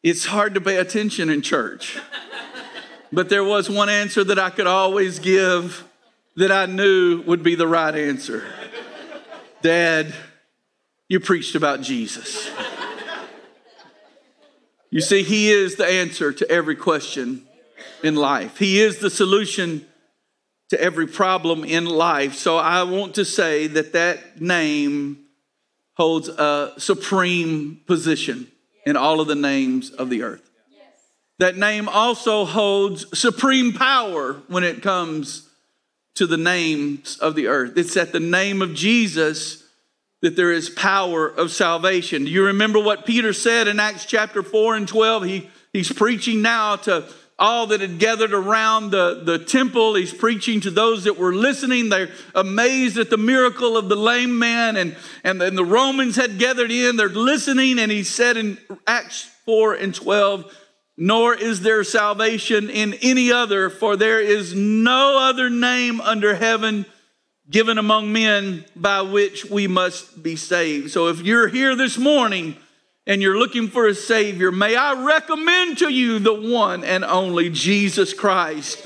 it's 0.01 0.25
hard 0.25 0.53
to 0.55 0.61
pay 0.61 0.77
attention 0.77 1.29
in 1.29 1.41
church. 1.41 1.99
But 3.13 3.29
there 3.29 3.43
was 3.43 3.69
one 3.69 3.89
answer 3.89 4.23
that 4.23 4.39
I 4.39 4.49
could 4.49 4.65
always 4.65 5.19
give 5.19 5.87
that 6.35 6.51
I 6.51 6.65
knew 6.65 7.21
would 7.27 7.43
be 7.43 7.53
the 7.53 7.67
right 7.67 7.93
answer. 7.93 8.43
Dad, 9.61 10.15
you 11.07 11.19
preached 11.19 11.53
about 11.53 11.81
Jesus. 11.81 12.49
You 14.89 14.99
see, 14.99 15.21
He 15.21 15.51
is 15.51 15.75
the 15.75 15.85
answer 15.85 16.33
to 16.33 16.49
every 16.49 16.75
question 16.75 17.45
in 18.01 18.15
life, 18.15 18.57
He 18.57 18.81
is 18.81 18.97
the 18.97 19.11
solution 19.11 19.85
to 20.69 20.81
every 20.81 21.05
problem 21.05 21.63
in 21.63 21.85
life. 21.85 22.33
So 22.33 22.57
I 22.57 22.81
want 22.81 23.13
to 23.15 23.25
say 23.25 23.67
that 23.67 23.93
that 23.93 24.41
name 24.41 25.19
holds 25.97 26.29
a 26.29 26.73
supreme 26.79 27.79
position 27.85 28.47
in 28.87 28.97
all 28.97 29.21
of 29.21 29.27
the 29.27 29.35
names 29.35 29.91
of 29.91 30.09
the 30.09 30.23
earth. 30.23 30.49
That 31.39 31.57
name 31.57 31.89
also 31.89 32.45
holds 32.45 33.17
supreme 33.17 33.73
power 33.73 34.41
when 34.47 34.63
it 34.63 34.81
comes 34.81 35.49
to 36.15 36.27
the 36.27 36.37
names 36.37 37.17
of 37.17 37.35
the 37.35 37.47
earth. 37.47 37.77
It's 37.77 37.97
at 37.97 38.11
the 38.11 38.19
name 38.19 38.61
of 38.61 38.73
Jesus 38.73 39.63
that 40.21 40.35
there 40.35 40.51
is 40.51 40.69
power 40.69 41.27
of 41.27 41.51
salvation. 41.51 42.25
Do 42.25 42.31
you 42.31 42.45
remember 42.45 42.79
what 42.79 43.05
Peter 43.05 43.33
said 43.33 43.67
in 43.67 43.79
Acts 43.79 44.05
chapter 44.05 44.41
4 44.41 44.75
and 44.77 44.87
12? 44.87 45.23
He, 45.25 45.49
he's 45.73 45.91
preaching 45.91 46.41
now 46.41 46.77
to 46.77 47.05
all 47.37 47.67
that 47.67 47.81
had 47.81 47.99
gathered 47.99 48.31
around 48.31 48.91
the, 48.91 49.23
the 49.25 49.39
temple. 49.39 49.95
He's 49.95 50.13
preaching 50.13 50.61
to 50.61 50.71
those 50.71 51.03
that 51.05 51.17
were 51.17 51.33
listening. 51.33 51.89
They're 51.89 52.11
amazed 52.35 52.97
at 52.97 53.09
the 53.09 53.17
miracle 53.17 53.75
of 53.75 53.89
the 53.89 53.95
lame 53.95 54.37
man, 54.37 54.77
and, 54.77 54.95
and, 55.23 55.41
and 55.41 55.57
the 55.57 55.65
Romans 55.65 56.15
had 56.15 56.37
gathered 56.37 56.71
in. 56.71 56.95
They're 56.95 57.09
listening, 57.09 57.79
and 57.79 57.91
he 57.91 58.03
said 58.03 58.37
in 58.37 58.57
Acts 58.87 59.23
4 59.45 59.73
and 59.73 59.93
12, 59.93 60.55
nor 60.97 61.33
is 61.33 61.61
there 61.61 61.83
salvation 61.83 62.69
in 62.69 62.93
any 63.01 63.31
other, 63.31 63.69
for 63.69 63.95
there 63.95 64.21
is 64.21 64.53
no 64.53 65.17
other 65.19 65.49
name 65.49 65.99
under 66.01 66.35
heaven 66.35 66.85
given 67.49 67.77
among 67.77 68.13
men 68.13 68.63
by 68.75 69.01
which 69.01 69.45
we 69.45 69.67
must 69.67 70.23
be 70.23 70.35
saved. 70.35 70.91
So 70.91 71.07
if 71.07 71.21
you're 71.21 71.47
here 71.47 71.75
this 71.75 71.97
morning 71.97 72.55
and 73.05 73.21
you're 73.21 73.37
looking 73.37 73.67
for 73.67 73.87
a 73.87 73.95
Savior, 73.95 74.51
may 74.51 74.75
I 74.75 75.03
recommend 75.03 75.79
to 75.79 75.89
you 75.89 76.19
the 76.19 76.33
one 76.33 76.83
and 76.83 77.03
only 77.03 77.49
Jesus 77.49 78.13
Christ, 78.13 78.85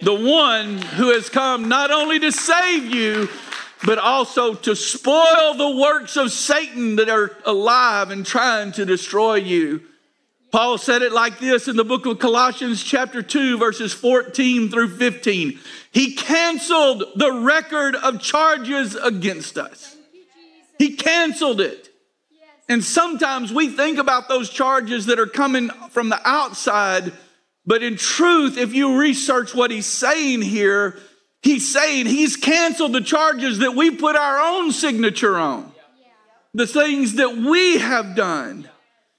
the 0.00 0.14
one 0.14 0.78
who 0.78 1.12
has 1.12 1.28
come 1.28 1.68
not 1.68 1.90
only 1.90 2.18
to 2.20 2.32
save 2.32 2.86
you, 2.94 3.28
but 3.84 3.98
also 3.98 4.54
to 4.54 4.74
spoil 4.74 5.54
the 5.54 5.76
works 5.80 6.16
of 6.16 6.32
Satan 6.32 6.96
that 6.96 7.08
are 7.08 7.36
alive 7.44 8.10
and 8.10 8.24
trying 8.24 8.72
to 8.72 8.86
destroy 8.86 9.34
you. 9.34 9.82
Paul 10.50 10.78
said 10.78 11.02
it 11.02 11.12
like 11.12 11.38
this 11.38 11.68
in 11.68 11.76
the 11.76 11.84
book 11.84 12.06
of 12.06 12.18
Colossians, 12.18 12.82
chapter 12.82 13.22
2, 13.22 13.58
verses 13.58 13.92
14 13.92 14.70
through 14.70 14.96
15. 14.96 15.58
He 15.90 16.14
canceled 16.14 17.04
the 17.16 17.32
record 17.32 17.94
of 17.96 18.22
charges 18.22 18.94
against 18.94 19.58
us. 19.58 19.96
He 20.78 20.96
canceled 20.96 21.60
it. 21.60 21.90
And 22.68 22.82
sometimes 22.82 23.52
we 23.52 23.68
think 23.68 23.98
about 23.98 24.28
those 24.28 24.48
charges 24.48 25.06
that 25.06 25.18
are 25.18 25.26
coming 25.26 25.68
from 25.90 26.08
the 26.08 26.20
outside, 26.26 27.12
but 27.66 27.82
in 27.82 27.96
truth, 27.96 28.56
if 28.56 28.74
you 28.74 28.98
research 28.98 29.54
what 29.54 29.70
he's 29.70 29.86
saying 29.86 30.42
here, 30.42 30.98
he's 31.42 31.70
saying 31.70 32.06
he's 32.06 32.36
canceled 32.36 32.92
the 32.92 33.00
charges 33.00 33.58
that 33.58 33.74
we 33.74 33.90
put 33.90 34.16
our 34.16 34.38
own 34.38 34.72
signature 34.72 35.36
on, 35.36 35.72
the 36.54 36.66
things 36.66 37.14
that 37.14 37.36
we 37.36 37.78
have 37.78 38.14
done 38.14 38.68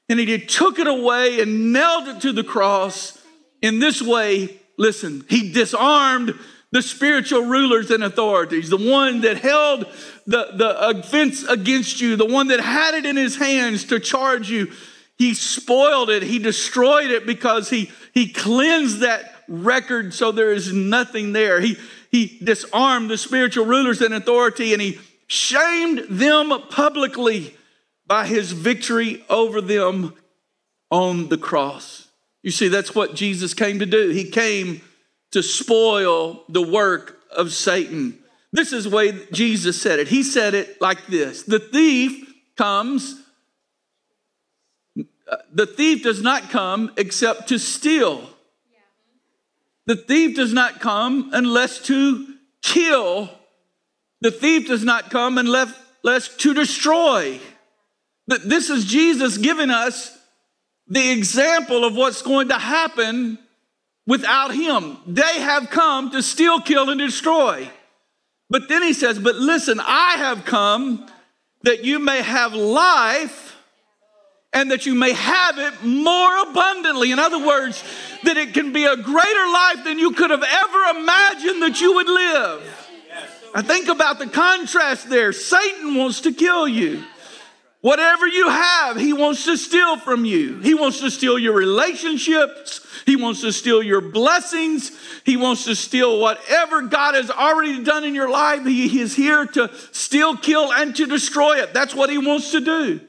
and 0.10 0.20
he 0.20 0.40
took 0.40 0.80
it 0.80 0.88
away 0.88 1.40
and 1.40 1.72
nailed 1.72 2.08
it 2.08 2.22
to 2.22 2.34
the 2.34 2.44
cross. 2.44 3.24
In 3.62 3.80
this 3.80 4.02
way, 4.02 4.60
listen, 4.78 5.24
he 5.30 5.52
disarmed 5.54 6.34
the 6.72 6.82
spiritual 6.82 7.46
rulers 7.46 7.92
and 7.92 8.04
authorities, 8.04 8.70
the 8.70 8.78
one 8.78 9.22
that 9.22 9.38
held 9.38 9.86
the, 10.26 10.52
the 10.54 10.90
offense 10.90 11.44
against 11.44 12.02
you, 12.02 12.16
the 12.16 12.26
one 12.26 12.48
that 12.48 12.60
had 12.60 12.96
it 12.96 13.06
in 13.06 13.16
his 13.16 13.38
hands 13.38 13.86
to 13.86 14.00
charge 14.00 14.50
you. 14.50 14.72
He 15.18 15.34
spoiled 15.34 16.10
it, 16.10 16.24
he 16.24 16.40
destroyed 16.40 17.12
it 17.12 17.26
because 17.26 17.70
he, 17.70 17.92
he 18.14 18.32
cleansed 18.32 19.02
that 19.02 19.44
record 19.48 20.14
so 20.14 20.32
there 20.32 20.52
is 20.52 20.72
nothing 20.72 21.34
there. 21.34 21.60
He, 21.60 21.78
he 22.12 22.40
disarmed 22.42 23.10
the 23.10 23.18
spiritual 23.18 23.66
rulers 23.66 24.02
and 24.02 24.14
authority 24.14 24.74
and 24.74 24.82
he 24.82 25.00
shamed 25.28 26.06
them 26.10 26.52
publicly 26.70 27.56
by 28.10 28.26
his 28.26 28.52
victory 28.52 29.24
over 29.30 29.62
them 29.62 30.16
on 30.90 31.30
the 31.30 31.38
cross. 31.38 32.08
You 32.42 32.52
see, 32.52 32.68
that's 32.68 32.96
what 32.96 33.14
Jesus 33.14 33.54
came 33.54 33.80
to 33.80 33.86
do. 33.86 34.10
He 34.10 34.30
came 34.30 34.82
to 35.32 35.44
spoil 35.44 36.44
the 36.50 36.62
work 36.62 37.22
of 37.32 37.54
Satan. 37.54 38.18
This 38.52 38.74
is 38.74 38.86
the 38.86 38.90
way 38.90 39.14
Jesus 39.32 39.80
said 39.80 40.00
it. 40.00 40.08
He 40.08 40.24
said 40.24 40.56
it 40.56 40.82
like 40.82 41.06
this 41.06 41.44
The 41.44 41.60
thief 41.60 42.34
comes, 42.58 43.22
the 45.54 45.68
thief 45.68 46.02
does 46.02 46.24
not 46.24 46.50
come 46.50 46.92
except 46.98 47.50
to 47.50 47.60
steal. 47.60 48.28
The 49.86 49.96
thief 49.96 50.36
does 50.36 50.52
not 50.52 50.80
come 50.80 51.30
unless 51.32 51.80
to 51.84 52.26
kill. 52.64 53.30
The 54.22 54.32
thief 54.32 54.68
does 54.68 54.84
not 54.84 55.12
come 55.12 55.38
unless, 55.38 56.36
to 56.38 56.54
destroy. 56.54 57.40
This 58.38 58.70
is 58.70 58.86
Jesus 58.86 59.38
giving 59.38 59.70
us 59.70 60.16
the 60.88 61.12
example 61.12 61.84
of 61.84 61.96
what's 61.96 62.22
going 62.22 62.50
to 62.50 62.58
happen 62.58 63.40
without 64.06 64.54
him. 64.54 64.98
They 65.08 65.40
have 65.40 65.70
come 65.70 66.12
to 66.12 66.22
steal, 66.22 66.62
kill, 66.62 66.90
and 66.90 67.00
destroy. 67.00 67.70
But 68.50 68.70
then 68.70 68.82
he 68.84 68.94
says, 68.94 69.20
But 69.20 69.36
listen, 69.36 69.80
I 69.80 70.16
have 70.18 70.46
come 70.46 71.08
that 71.64 71.84
you 71.84 72.00
may 72.00 72.22
have 72.22 72.54
life 72.54 73.56
and 74.54 74.72
that 74.72 74.86
you 74.86 74.96
may 74.96 75.14
have 75.14 75.60
it 75.60 75.84
more 75.84 76.50
abundantly. 76.50 77.12
In 77.12 77.20
other 77.20 77.46
words, 77.46 77.84
that 78.24 78.38
it 78.38 78.54
can 78.54 78.74
be 78.74 78.86
a 78.86 78.96
greater 78.96 79.48
life 79.48 79.84
than 79.84 80.00
you 80.00 80.12
could 80.12 80.32
have 80.32 80.44
ever 80.44 81.00
imagined 81.00 81.62
that 81.62 81.80
you 81.80 81.94
would 81.94 82.08
live. 82.08 82.88
I 83.54 83.62
think 83.62 83.88
about 83.88 84.20
the 84.20 84.28
contrast 84.28 85.10
there. 85.10 85.34
Satan 85.34 85.96
wants 85.96 86.22
to 86.22 86.32
kill 86.32 86.68
you. 86.68 87.04
Whatever 87.82 88.28
you 88.28 88.50
have, 88.50 88.98
he 88.98 89.14
wants 89.14 89.46
to 89.46 89.56
steal 89.56 89.98
from 89.98 90.26
you. 90.26 90.60
He 90.60 90.74
wants 90.74 91.00
to 91.00 91.10
steal 91.10 91.40
your 91.40 91.54
relationships. 91.54 92.86
He 93.06 93.16
wants 93.16 93.40
to 93.42 93.54
steal 93.54 93.82
your 93.82 94.02
blessings. 94.02 94.92
He 95.24 95.38
wants 95.38 95.64
to 95.64 95.76
steal 95.76 96.20
whatever 96.20 96.82
God 96.82 97.16
has 97.16 97.32
already 97.32 97.82
done 97.82 98.04
in 98.04 98.14
your 98.14 98.30
life. 98.30 98.66
He 98.66 99.00
is 99.00 99.16
here 99.16 99.46
to 99.46 99.72
steal, 99.94 100.36
kill, 100.36 100.74
and 100.74 100.94
to 100.98 101.06
destroy 101.06 101.62
it. 101.62 101.74
That's 101.74 101.96
what 101.96 102.10
he 102.10 102.18
wants 102.18 102.52
to 102.52 102.60
do. 102.60 103.00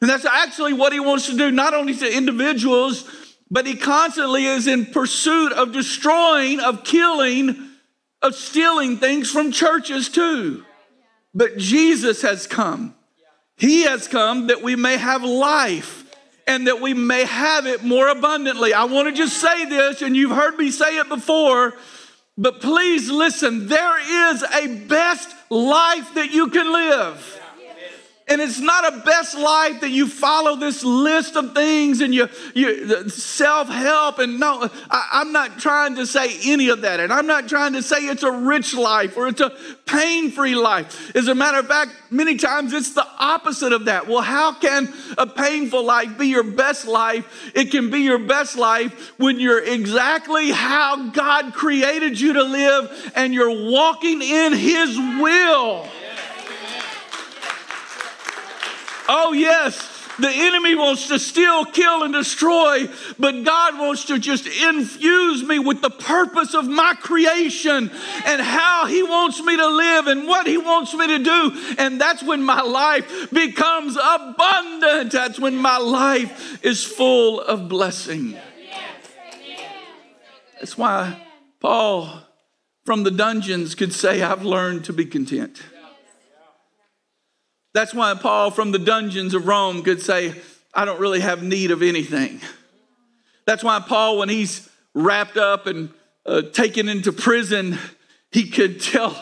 And 0.00 0.10
that's 0.10 0.24
actually 0.24 0.72
what 0.72 0.92
he 0.92 0.98
wants 0.98 1.26
to 1.26 1.36
do, 1.36 1.52
not 1.52 1.72
only 1.74 1.94
to 1.94 2.16
individuals, 2.16 3.08
but 3.50 3.66
he 3.66 3.76
constantly 3.76 4.46
is 4.46 4.66
in 4.66 4.86
pursuit 4.86 5.52
of 5.52 5.72
destroying, 5.72 6.58
of 6.58 6.82
killing, 6.82 7.70
of 8.20 8.34
stealing 8.34 8.96
things 8.96 9.30
from 9.30 9.52
churches 9.52 10.08
too. 10.08 10.64
But 11.34 11.56
Jesus 11.56 12.22
has 12.22 12.48
come 12.48 12.96
he 13.58 13.82
has 13.82 14.08
come 14.08 14.46
that 14.46 14.62
we 14.62 14.76
may 14.76 14.96
have 14.96 15.24
life 15.24 16.04
and 16.46 16.66
that 16.66 16.80
we 16.80 16.94
may 16.94 17.24
have 17.24 17.66
it 17.66 17.84
more 17.84 18.08
abundantly. 18.08 18.72
I 18.72 18.84
want 18.84 19.08
to 19.08 19.14
just 19.14 19.36
say 19.38 19.66
this, 19.66 20.00
and 20.00 20.16
you've 20.16 20.30
heard 20.30 20.56
me 20.56 20.70
say 20.70 20.96
it 20.96 21.08
before, 21.08 21.74
but 22.38 22.60
please 22.60 23.10
listen 23.10 23.66
there 23.68 24.32
is 24.32 24.42
a 24.42 24.86
best 24.86 25.28
life 25.50 26.14
that 26.14 26.32
you 26.32 26.48
can 26.48 26.72
live. 26.72 27.40
And 28.28 28.42
it's 28.42 28.60
not 28.60 28.92
a 28.92 28.98
best 28.98 29.38
life 29.38 29.80
that 29.80 29.90
you 29.90 30.06
follow 30.06 30.56
this 30.56 30.84
list 30.84 31.34
of 31.36 31.54
things 31.54 32.02
and 32.02 32.14
you, 32.14 32.28
you 32.54 33.08
self 33.08 33.68
help. 33.68 34.18
And 34.18 34.38
no, 34.38 34.68
I, 34.90 35.22
am 35.22 35.32
not 35.32 35.58
trying 35.58 35.96
to 35.96 36.06
say 36.06 36.38
any 36.44 36.68
of 36.68 36.82
that. 36.82 37.00
And 37.00 37.10
I'm 37.10 37.26
not 37.26 37.48
trying 37.48 37.72
to 37.72 37.82
say 37.82 37.96
it's 37.98 38.22
a 38.22 38.30
rich 38.30 38.74
life 38.74 39.16
or 39.16 39.28
it's 39.28 39.40
a 39.40 39.50
pain 39.86 40.30
free 40.30 40.54
life. 40.54 41.16
As 41.16 41.28
a 41.28 41.34
matter 41.34 41.58
of 41.58 41.68
fact, 41.68 41.92
many 42.10 42.36
times 42.36 42.74
it's 42.74 42.92
the 42.92 43.06
opposite 43.18 43.72
of 43.72 43.86
that. 43.86 44.06
Well, 44.06 44.20
how 44.20 44.52
can 44.52 44.92
a 45.16 45.26
painful 45.26 45.84
life 45.84 46.18
be 46.18 46.28
your 46.28 46.44
best 46.44 46.86
life? 46.86 47.50
It 47.54 47.70
can 47.70 47.88
be 47.90 48.00
your 48.00 48.18
best 48.18 48.58
life 48.58 49.12
when 49.18 49.40
you're 49.40 49.64
exactly 49.64 50.50
how 50.50 51.08
God 51.10 51.54
created 51.54 52.20
you 52.20 52.34
to 52.34 52.42
live 52.42 53.12
and 53.14 53.32
you're 53.32 53.70
walking 53.70 54.20
in 54.20 54.52
His 54.52 54.98
will. 54.98 55.86
Oh, 59.08 59.32
yes, 59.32 59.76
the 60.18 60.28
enemy 60.28 60.74
wants 60.74 61.08
to 61.08 61.18
steal, 61.18 61.64
kill, 61.64 62.02
and 62.02 62.12
destroy, 62.12 62.88
but 63.18 63.44
God 63.44 63.78
wants 63.78 64.04
to 64.06 64.18
just 64.18 64.46
infuse 64.46 65.42
me 65.42 65.58
with 65.58 65.80
the 65.80 65.90
purpose 65.90 66.54
of 66.54 66.66
my 66.66 66.94
creation 67.00 67.90
and 68.26 68.42
how 68.42 68.86
He 68.86 69.02
wants 69.02 69.40
me 69.42 69.56
to 69.56 69.68
live 69.68 70.08
and 70.08 70.26
what 70.26 70.46
He 70.46 70.58
wants 70.58 70.92
me 70.92 71.06
to 71.06 71.18
do. 71.18 71.74
And 71.78 72.00
that's 72.00 72.22
when 72.22 72.42
my 72.42 72.62
life 72.62 73.30
becomes 73.32 73.96
abundant. 73.96 75.12
That's 75.12 75.38
when 75.38 75.56
my 75.56 75.78
life 75.78 76.62
is 76.64 76.84
full 76.84 77.40
of 77.40 77.68
blessing. 77.68 78.36
That's 80.54 80.76
why 80.76 81.24
Paul 81.60 82.22
from 82.84 83.04
the 83.04 83.10
dungeons 83.10 83.74
could 83.74 83.92
say, 83.92 84.22
I've 84.22 84.44
learned 84.44 84.84
to 84.86 84.92
be 84.92 85.04
content. 85.04 85.62
That's 87.74 87.94
why 87.94 88.14
Paul 88.14 88.50
from 88.50 88.72
the 88.72 88.78
dungeons 88.78 89.34
of 89.34 89.46
Rome 89.46 89.82
could 89.82 90.02
say, 90.02 90.34
I 90.74 90.84
don't 90.84 91.00
really 91.00 91.20
have 91.20 91.42
need 91.42 91.70
of 91.70 91.82
anything. 91.82 92.40
That's 93.46 93.64
why 93.64 93.80
Paul, 93.80 94.18
when 94.18 94.28
he's 94.28 94.68
wrapped 94.94 95.36
up 95.36 95.66
and 95.66 95.90
uh, 96.26 96.42
taken 96.42 96.88
into 96.88 97.12
prison, 97.12 97.78
he 98.30 98.50
could 98.50 98.80
tell 98.82 99.16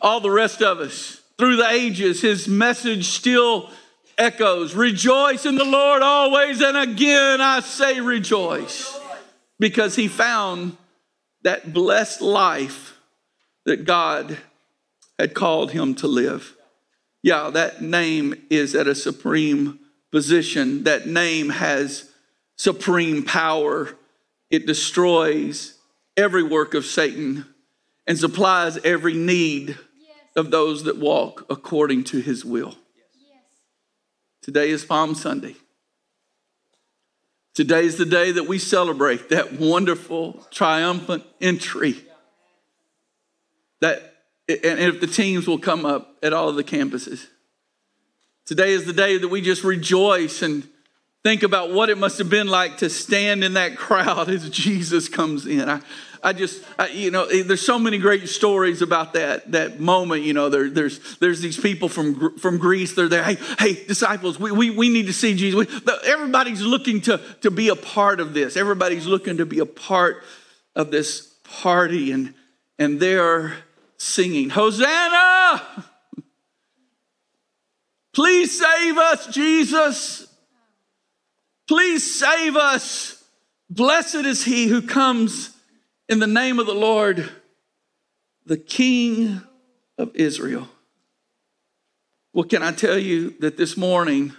all 0.00 0.20
the 0.20 0.30
rest 0.30 0.62
of 0.62 0.80
us 0.80 1.22
through 1.38 1.56
the 1.56 1.68
ages, 1.68 2.20
his 2.20 2.46
message 2.46 3.06
still 3.06 3.68
echoes 4.16 4.74
Rejoice 4.74 5.44
in 5.44 5.56
the 5.56 5.64
Lord 5.64 6.00
always, 6.00 6.60
and 6.60 6.76
again 6.76 7.40
I 7.40 7.58
say 7.60 8.00
rejoice. 8.00 8.96
Because 9.58 9.96
he 9.96 10.06
found 10.06 10.76
that 11.42 11.72
blessed 11.72 12.20
life 12.20 12.96
that 13.64 13.84
God 13.84 14.38
had 15.18 15.34
called 15.34 15.72
him 15.72 15.96
to 15.96 16.06
live. 16.06 16.56
Yeah, 17.22 17.50
that 17.50 17.82
name 17.82 18.34
is 18.50 18.74
at 18.74 18.86
a 18.86 18.94
supreme 18.94 19.78
position. 20.10 20.84
That 20.84 21.06
name 21.06 21.50
has 21.50 22.10
supreme 22.56 23.24
power. 23.24 23.96
It 24.50 24.66
destroys 24.66 25.78
every 26.16 26.42
work 26.42 26.74
of 26.74 26.84
Satan 26.84 27.46
and 28.06 28.18
supplies 28.18 28.78
every 28.78 29.14
need 29.14 29.78
of 30.34 30.50
those 30.50 30.84
that 30.84 30.98
walk 30.98 31.46
according 31.48 32.04
to 32.04 32.20
his 32.20 32.44
will. 32.44 32.76
Today 34.42 34.70
is 34.70 34.84
Palm 34.84 35.14
Sunday. 35.14 35.54
Today 37.54 37.84
is 37.84 37.98
the 37.98 38.06
day 38.06 38.32
that 38.32 38.48
we 38.48 38.58
celebrate 38.58 39.28
that 39.28 39.52
wonderful, 39.52 40.46
triumphant 40.50 41.22
entry. 41.40 42.02
That, 43.80 44.11
and 44.64 44.80
if 44.80 45.00
the 45.00 45.06
teams 45.06 45.46
will 45.46 45.58
come 45.58 45.84
up 45.84 46.16
at 46.22 46.32
all 46.32 46.48
of 46.48 46.56
the 46.56 46.64
campuses. 46.64 47.26
Today 48.44 48.72
is 48.72 48.84
the 48.84 48.92
day 48.92 49.18
that 49.18 49.28
we 49.28 49.40
just 49.40 49.62
rejoice 49.62 50.42
and 50.42 50.68
think 51.22 51.42
about 51.42 51.72
what 51.72 51.88
it 51.88 51.98
must 51.98 52.18
have 52.18 52.28
been 52.28 52.48
like 52.48 52.78
to 52.78 52.90
stand 52.90 53.44
in 53.44 53.54
that 53.54 53.76
crowd 53.76 54.28
as 54.28 54.50
Jesus 54.50 55.08
comes 55.08 55.46
in. 55.46 55.68
I, 55.68 55.80
I 56.24 56.32
just, 56.32 56.64
I, 56.78 56.88
you 56.88 57.10
know, 57.10 57.26
there's 57.26 57.64
so 57.64 57.78
many 57.78 57.98
great 57.98 58.28
stories 58.28 58.80
about 58.80 59.14
that 59.14 59.50
that 59.52 59.80
moment. 59.80 60.22
You 60.22 60.32
know, 60.34 60.48
there, 60.48 60.70
there's 60.70 61.18
there's 61.18 61.40
these 61.40 61.58
people 61.58 61.88
from 61.88 62.38
from 62.38 62.58
Greece. 62.58 62.94
They're 62.94 63.08
there. 63.08 63.24
Hey, 63.24 63.38
hey, 63.58 63.84
disciples, 63.84 64.38
we, 64.38 64.52
we, 64.52 64.70
we 64.70 64.88
need 64.88 65.06
to 65.06 65.12
see 65.12 65.34
Jesus. 65.34 65.66
We, 65.66 65.92
everybody's 66.04 66.62
looking 66.62 67.00
to 67.02 67.20
to 67.40 67.50
be 67.50 67.68
a 67.68 67.76
part 67.76 68.20
of 68.20 68.34
this. 68.34 68.56
Everybody's 68.56 69.06
looking 69.06 69.38
to 69.38 69.46
be 69.46 69.58
a 69.58 69.66
part 69.66 70.22
of 70.76 70.92
this 70.92 71.34
party, 71.42 72.12
and 72.12 72.34
and 72.78 73.00
they're 73.00 73.54
singing 74.02 74.50
Hosanna. 74.50 75.62
Please 78.12 78.58
save 78.58 78.98
us, 78.98 79.28
Jesus. 79.28 80.26
Please 81.68 82.18
save 82.18 82.56
us. 82.56 83.22
Blessed 83.70 84.16
is 84.16 84.44
he 84.44 84.66
who 84.66 84.82
comes 84.82 85.56
in 86.08 86.18
the 86.18 86.26
name 86.26 86.58
of 86.58 86.66
the 86.66 86.74
Lord, 86.74 87.30
the 88.44 88.56
King 88.56 89.40
of 89.96 90.14
Israel. 90.14 90.68
Well, 92.32 92.44
can 92.44 92.62
I 92.62 92.72
tell 92.72 92.98
you 92.98 93.30
that 93.38 93.56
this 93.56 93.76
morning, 93.76 94.32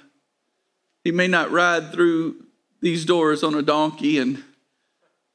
he 1.06 1.12
may 1.12 1.28
not 1.28 1.52
ride 1.52 1.94
through 1.94 2.36
these 2.82 3.06
doors 3.06 3.44
on 3.44 3.56
a 3.56 3.62
donkey, 3.62 4.20
and 4.20 4.44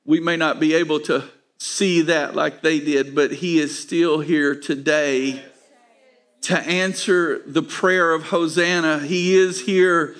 we 0.04 0.20
may 0.20 0.36
not 0.36 0.60
be 0.60 0.74
able 0.74 1.00
to 1.00 1.24
see 1.58 2.02
that 2.02 2.34
like 2.34 2.62
they 2.62 2.80
did, 2.80 3.14
but 3.14 3.32
he 3.32 3.58
is 3.58 3.78
still 3.78 4.20
here 4.20 4.54
today 4.54 5.42
to 6.42 6.58
answer 6.58 7.42
the 7.46 7.62
prayer 7.62 8.12
of 8.12 8.24
Hosanna. 8.24 9.00
He 9.00 9.34
is 9.34 9.60
here 9.60 10.16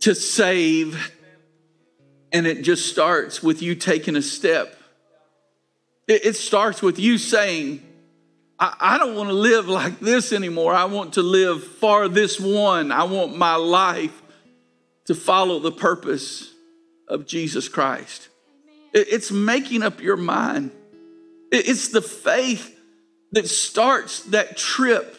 to 0.00 0.14
save, 0.14 1.12
and 2.32 2.46
it 2.46 2.62
just 2.62 2.86
starts 2.86 3.42
with 3.42 3.62
you 3.62 3.74
taking 3.74 4.16
a 4.16 4.22
step 4.22 4.76
it, 6.06 6.36
starts 6.36 6.82
with 6.82 6.98
you 6.98 7.18
saying, 7.18 7.82
I, 8.58 8.76
I 8.78 8.98
don't 8.98 9.14
want 9.14 9.30
to 9.30 9.34
live 9.34 9.68
like 9.68 10.00
this 10.00 10.32
anymore. 10.32 10.74
I 10.74 10.84
want 10.84 11.14
to 11.14 11.22
live 11.22 11.64
for 11.64 12.08
this 12.08 12.38
one. 12.38 12.92
I 12.92 13.04
want 13.04 13.36
my 13.36 13.56
life 13.56 14.22
to 15.06 15.14
follow 15.14 15.58
the 15.58 15.72
purpose 15.72 16.52
of 17.08 17.26
Jesus 17.26 17.68
Christ. 17.68 18.28
It's 18.94 19.32
making 19.32 19.82
up 19.82 20.00
your 20.00 20.16
mind. 20.16 20.70
It's 21.50 21.88
the 21.88 22.00
faith 22.00 22.78
that 23.32 23.48
starts 23.48 24.20
that 24.26 24.56
trip 24.56 25.18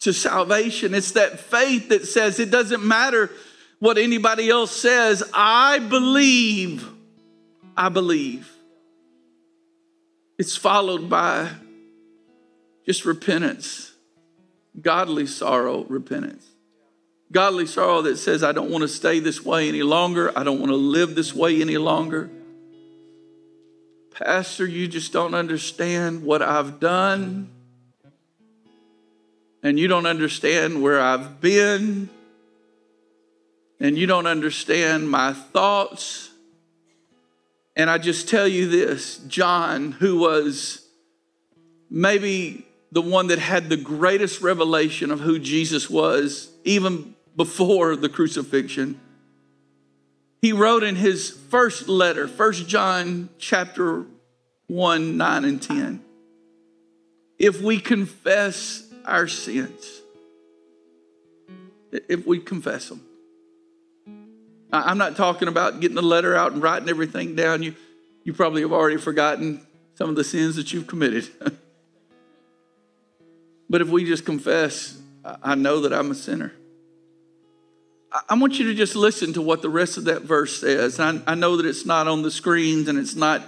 to 0.00 0.12
salvation. 0.12 0.94
It's 0.94 1.12
that 1.12 1.38
faith 1.38 1.90
that 1.90 2.06
says 2.06 2.40
it 2.40 2.50
doesn't 2.50 2.82
matter 2.82 3.30
what 3.78 3.98
anybody 3.98 4.48
else 4.48 4.74
says. 4.74 5.22
I 5.34 5.78
believe. 5.78 6.88
I 7.76 7.90
believe. 7.90 8.50
It's 10.38 10.56
followed 10.56 11.08
by 11.08 11.50
just 12.86 13.04
repentance, 13.04 13.92
godly 14.80 15.26
sorrow, 15.26 15.84
repentance. 15.84 16.46
Godly 17.32 17.66
sorrow 17.66 18.02
that 18.02 18.16
says, 18.16 18.42
I 18.42 18.52
don't 18.52 18.70
want 18.70 18.82
to 18.82 18.88
stay 18.88 19.18
this 19.18 19.44
way 19.44 19.68
any 19.68 19.82
longer. 19.82 20.36
I 20.36 20.44
don't 20.44 20.58
want 20.58 20.70
to 20.70 20.76
live 20.76 21.14
this 21.14 21.34
way 21.34 21.60
any 21.60 21.78
longer. 21.78 22.30
Pastor, 24.14 24.64
you 24.64 24.86
just 24.86 25.12
don't 25.12 25.34
understand 25.34 26.22
what 26.22 26.40
I've 26.40 26.78
done. 26.78 27.50
And 29.62 29.78
you 29.78 29.88
don't 29.88 30.06
understand 30.06 30.82
where 30.82 31.00
I've 31.00 31.40
been. 31.40 32.08
And 33.80 33.98
you 33.98 34.06
don't 34.06 34.26
understand 34.26 35.10
my 35.10 35.32
thoughts. 35.32 36.30
And 37.74 37.90
I 37.90 37.98
just 37.98 38.28
tell 38.28 38.46
you 38.46 38.68
this 38.68 39.18
John, 39.26 39.92
who 39.92 40.18
was 40.18 40.86
maybe 41.90 42.66
the 42.92 43.02
one 43.02 43.26
that 43.26 43.40
had 43.40 43.68
the 43.68 43.76
greatest 43.76 44.40
revelation 44.40 45.10
of 45.10 45.18
who 45.20 45.40
Jesus 45.40 45.90
was, 45.90 46.50
even 46.62 47.16
before 47.34 47.96
the 47.96 48.08
crucifixion, 48.08 49.00
he 50.44 50.52
wrote 50.52 50.82
in 50.82 50.94
his 50.94 51.30
first 51.30 51.88
letter, 51.88 52.26
1 52.26 52.52
John 52.52 53.30
chapter 53.38 54.04
1, 54.66 55.16
9 55.16 55.44
and 55.46 55.62
10. 55.62 56.04
If 57.38 57.62
we 57.62 57.80
confess 57.80 58.86
our 59.06 59.26
sins, 59.26 60.02
if 62.10 62.26
we 62.26 62.40
confess 62.40 62.90
them, 62.90 63.00
I'm 64.70 64.98
not 64.98 65.16
talking 65.16 65.48
about 65.48 65.80
getting 65.80 65.94
the 65.94 66.02
letter 66.02 66.36
out 66.36 66.52
and 66.52 66.62
writing 66.62 66.90
everything 66.90 67.34
down. 67.34 67.62
You, 67.62 67.74
you 68.24 68.34
probably 68.34 68.60
have 68.60 68.72
already 68.72 68.98
forgotten 68.98 69.66
some 69.94 70.10
of 70.10 70.16
the 70.16 70.24
sins 70.24 70.56
that 70.56 70.74
you've 70.74 70.86
committed. 70.86 71.26
but 73.70 73.80
if 73.80 73.88
we 73.88 74.04
just 74.04 74.26
confess, 74.26 75.00
I 75.42 75.54
know 75.54 75.80
that 75.80 75.94
I'm 75.94 76.10
a 76.10 76.14
sinner. 76.14 76.52
I 78.28 78.34
want 78.34 78.58
you 78.58 78.66
to 78.66 78.74
just 78.74 78.94
listen 78.94 79.32
to 79.32 79.42
what 79.42 79.60
the 79.62 79.68
rest 79.68 79.96
of 79.96 80.04
that 80.04 80.22
verse 80.22 80.60
says. 80.60 81.00
I, 81.00 81.20
I 81.26 81.34
know 81.34 81.56
that 81.56 81.66
it's 81.66 81.84
not 81.84 82.06
on 82.06 82.22
the 82.22 82.30
screens 82.30 82.88
and 82.88 82.98
it's 82.98 83.16
not 83.16 83.42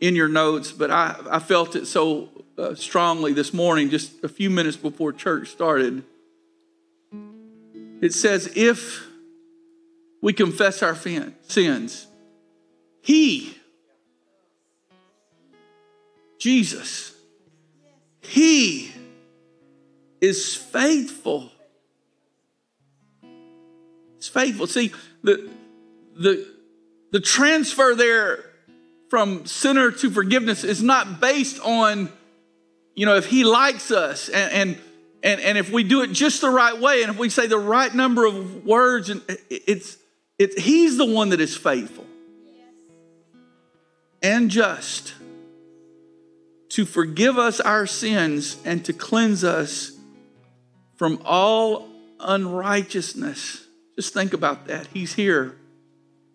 in 0.00 0.14
your 0.14 0.28
notes, 0.28 0.70
but 0.70 0.90
I, 0.90 1.16
I 1.28 1.38
felt 1.40 1.74
it 1.74 1.86
so 1.86 2.28
uh, 2.56 2.74
strongly 2.74 3.32
this 3.32 3.52
morning, 3.52 3.90
just 3.90 4.22
a 4.22 4.28
few 4.28 4.48
minutes 4.48 4.76
before 4.76 5.12
church 5.12 5.48
started. 5.48 6.04
It 8.00 8.12
says, 8.12 8.52
If 8.54 9.06
we 10.20 10.32
confess 10.32 10.82
our 10.82 10.96
sins. 10.96 12.06
He, 13.02 13.56
Jesus, 16.38 17.14
He 18.20 18.92
is 20.20 20.54
faithful. 20.56 21.52
Faithful. 24.36 24.66
See, 24.66 24.92
the, 25.22 25.50
the, 26.14 26.46
the 27.10 27.20
transfer 27.20 27.94
there 27.94 28.44
from 29.08 29.46
sinner 29.46 29.90
to 29.90 30.10
forgiveness 30.10 30.62
is 30.62 30.82
not 30.82 31.22
based 31.22 31.58
on, 31.60 32.12
you 32.94 33.06
know, 33.06 33.16
if 33.16 33.24
He 33.24 33.44
likes 33.44 33.90
us 33.90 34.28
and, 34.28 34.52
and 34.52 34.78
and, 35.22 35.40
and 35.40 35.58
if 35.58 35.72
we 35.72 35.82
do 35.82 36.02
it 36.02 36.12
just 36.12 36.42
the 36.42 36.50
right 36.50 36.78
way, 36.78 37.02
and 37.02 37.10
if 37.10 37.18
we 37.18 37.30
say 37.30 37.46
the 37.46 37.58
right 37.58 37.92
number 37.92 38.26
of 38.26 38.66
words, 38.66 39.08
and 39.08 39.22
it's 39.48 39.96
it's, 40.38 40.60
he's 40.62 40.98
the 40.98 41.06
one 41.06 41.30
that 41.30 41.40
is 41.40 41.56
faithful 41.56 42.04
and 44.22 44.50
just 44.50 45.14
to 46.68 46.84
forgive 46.84 47.38
us 47.38 47.58
our 47.58 47.86
sins 47.86 48.58
and 48.66 48.84
to 48.84 48.92
cleanse 48.92 49.44
us 49.44 49.92
from 50.96 51.22
all 51.24 51.88
unrighteousness. 52.20 53.65
Just 53.96 54.12
think 54.12 54.34
about 54.34 54.66
that. 54.66 54.86
He's 54.92 55.14
here 55.14 55.56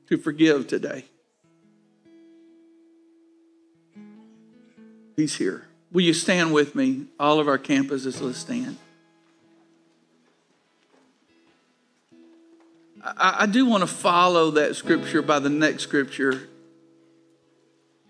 to 0.07 0.17
forgive 0.17 0.67
today. 0.67 1.05
He's 5.15 5.37
here. 5.37 5.67
Will 5.91 6.01
you 6.01 6.13
stand 6.13 6.53
with 6.53 6.73
me? 6.73 7.05
All 7.19 7.39
of 7.39 7.47
our 7.47 7.59
campuses, 7.59 8.19
let's 8.21 8.39
stand. 8.39 8.77
I, 13.03 13.37
I 13.41 13.45
do 13.45 13.65
want 13.65 13.81
to 13.81 13.87
follow 13.87 14.51
that 14.51 14.75
scripture 14.75 15.21
by 15.21 15.39
the 15.39 15.49
next 15.49 15.83
scripture 15.83 16.49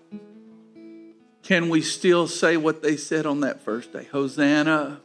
Can 1.44 1.70
we 1.70 1.82
still 1.82 2.28
say 2.28 2.58
what 2.58 2.82
they 2.82 2.98
said 2.98 3.26
on 3.26 3.42
that 3.42 3.62
first 3.62 3.94
day? 3.94 4.06
Hosanna, 4.06 5.02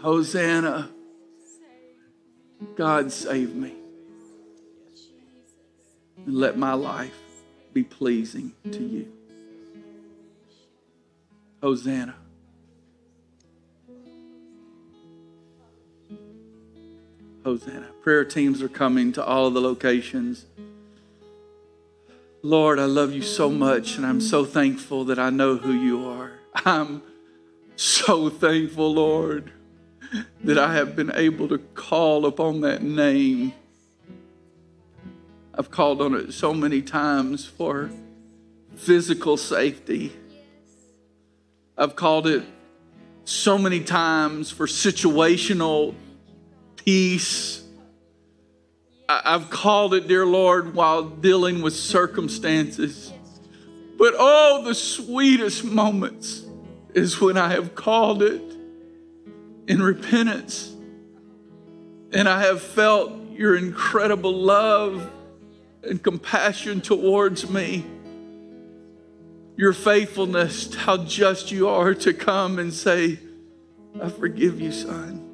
Hosanna. 0.00 0.90
God 2.76 3.12
save 3.12 3.54
me. 3.54 3.74
And 6.26 6.36
let 6.36 6.56
my 6.56 6.74
life 6.74 7.21
be 7.72 7.82
pleasing 7.82 8.52
to 8.70 8.82
you. 8.82 9.12
Hosanna. 11.62 12.14
Hosanna. 17.44 17.86
Prayer 18.02 18.24
teams 18.24 18.62
are 18.62 18.68
coming 18.68 19.12
to 19.12 19.24
all 19.24 19.46
of 19.46 19.54
the 19.54 19.60
locations. 19.60 20.46
Lord, 22.42 22.78
I 22.78 22.84
love 22.84 23.12
you 23.12 23.22
so 23.22 23.50
much, 23.50 23.96
and 23.96 24.04
I'm 24.04 24.20
so 24.20 24.44
thankful 24.44 25.04
that 25.04 25.18
I 25.18 25.30
know 25.30 25.56
who 25.56 25.72
you 25.72 26.08
are. 26.08 26.32
I'm 26.54 27.02
so 27.76 28.28
thankful, 28.28 28.92
Lord 28.92 29.52
that 30.44 30.58
I 30.58 30.74
have 30.74 30.94
been 30.96 31.12
able 31.14 31.48
to 31.48 31.58
call 31.58 32.26
upon 32.26 32.60
that 32.62 32.82
name. 32.82 33.52
I've 35.54 35.70
called 35.70 36.00
on 36.00 36.14
it 36.14 36.32
so 36.32 36.54
many 36.54 36.80
times 36.80 37.44
for 37.44 37.90
physical 38.74 39.36
safety. 39.36 40.12
I've 41.76 41.94
called 41.94 42.26
it 42.26 42.44
so 43.24 43.58
many 43.58 43.80
times 43.80 44.50
for 44.50 44.66
situational 44.66 45.94
peace. 46.76 47.62
I've 49.08 49.50
called 49.50 49.92
it, 49.92 50.08
dear 50.08 50.24
Lord, 50.24 50.74
while 50.74 51.02
dealing 51.02 51.60
with 51.60 51.74
circumstances. 51.74 53.12
But 53.98 54.14
oh, 54.18 54.62
the 54.64 54.74
sweetest 54.74 55.64
moments 55.64 56.44
is 56.94 57.20
when 57.20 57.36
I 57.36 57.50
have 57.50 57.74
called 57.74 58.22
it 58.22 58.42
in 59.68 59.82
repentance. 59.82 60.74
And 62.12 62.26
I 62.28 62.42
have 62.42 62.62
felt 62.62 63.12
your 63.32 63.56
incredible 63.56 64.34
love 64.34 65.10
and 65.82 66.02
compassion 66.02 66.80
towards 66.80 67.48
me. 67.48 67.84
Your 69.56 69.72
faithfulness, 69.72 70.74
how 70.74 71.04
just 71.04 71.50
you 71.50 71.68
are 71.68 71.94
to 71.94 72.14
come 72.14 72.58
and 72.58 72.72
say, 72.72 73.18
I 74.00 74.08
forgive 74.08 74.60
you, 74.60 74.72
son. 74.72 75.28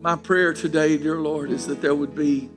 My 0.00 0.16
prayer 0.16 0.52
today, 0.52 0.98
dear 0.98 1.18
Lord, 1.18 1.50
is 1.50 1.66
that 1.66 1.80
there 1.80 1.94
would 1.94 2.14
be 2.14 2.50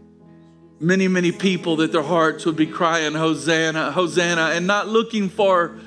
many, 0.80 1.08
many 1.08 1.32
people 1.32 1.78
that 1.78 1.92
their 1.92 2.04
hearts 2.04 2.46
would 2.46 2.58
be 2.58 2.68
crying, 2.68 3.14
Hosanna, 3.14 3.92
Hosanna, 3.92 4.52
and 4.54 4.68
not 4.68 4.88
looking 4.88 5.30
for 5.30 5.80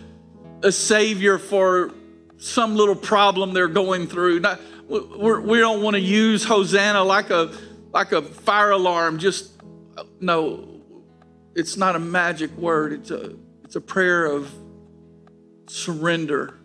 a 0.62 0.72
Savior 0.72 1.38
for 1.38 1.92
some 2.38 2.74
little 2.74 2.96
problem 2.96 3.52
they're 3.52 3.68
going 3.68 4.06
through. 4.06 4.40
Not, 4.40 4.60
we 4.88 4.98
do 4.98 5.60
not 5.60 5.80
want 5.80 5.94
to 5.94 6.00
use 6.00 6.44
Hosanna 6.44 7.04
like 7.04 7.30
a 7.30 7.52
like 7.92 8.12
a 8.12 8.22
fire 8.22 8.70
alarm. 8.70 9.18
Just 9.18 9.49
no, 10.20 10.80
it's 11.54 11.76
not 11.76 11.96
a 11.96 11.98
magic 11.98 12.50
word. 12.56 12.92
It's 12.92 13.10
a 13.10 13.36
it's 13.64 13.76
a 13.76 13.80
prayer 13.80 14.26
of 14.26 14.52
surrender. 15.68 16.58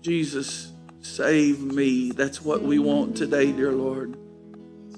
Jesus, 0.00 0.72
save 1.00 1.60
me. 1.60 2.10
That's 2.12 2.42
what 2.42 2.62
we 2.62 2.78
want 2.78 3.16
today, 3.16 3.52
dear 3.52 3.72
Lord. 3.72 4.16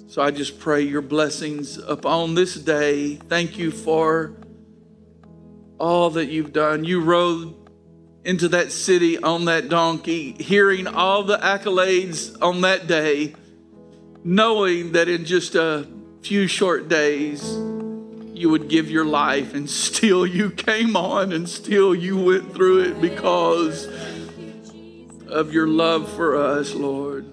So 0.09 0.23
I 0.23 0.31
just 0.31 0.59
pray 0.59 0.83
your 0.83 1.03
blessings 1.03 1.79
upon 1.79 2.35
this 2.35 2.55
day. 2.55 3.17
Thank 3.17 3.59
you 3.59 3.71
for 3.71 4.35
all 5.79 6.11
that 6.11 6.27
you've 6.27 6.53
done. 6.53 6.85
You 6.85 7.01
rode 7.01 7.55
into 8.25 8.49
that 8.49 8.71
city 8.71 9.19
on 9.19 9.47
that 9.47 9.69
donkey, 9.69 10.33
hearing 10.33 10.87
all 10.87 11.23
the 11.23 11.39
accolades 11.39 12.37
on 12.43 12.61
that 12.63 12.87
day, 12.87 13.35
knowing 14.23 14.93
that 14.93 15.09
in 15.09 15.25
just 15.25 15.55
a 15.55 15.87
few 16.23 16.47
short 16.47 16.89
days, 16.89 17.43
you 18.41 18.49
would 18.49 18.69
give 18.69 18.91
your 18.91 19.05
life, 19.05 19.53
and 19.53 19.69
still 19.69 20.27
you 20.27 20.51
came 20.51 20.97
on, 20.97 21.31
and 21.33 21.47
still 21.47 21.95
you 21.95 22.17
went 22.17 22.55
through 22.55 22.81
it 22.81 22.99
because 22.99 23.87
of 25.29 25.53
your 25.53 25.69
love 25.69 26.11
for 26.13 26.37
us, 26.37 26.75
Lord. 26.75 27.27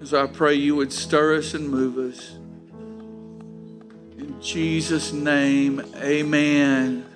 As 0.00 0.14
I 0.14 0.28
pray 0.28 0.54
you 0.54 0.76
would 0.76 0.92
stir 0.92 1.38
us 1.38 1.54
and 1.54 1.68
move 1.68 1.98
us. 1.98 2.36
In 4.16 4.40
Jesus' 4.40 5.12
name, 5.12 5.82
amen. 5.96 7.11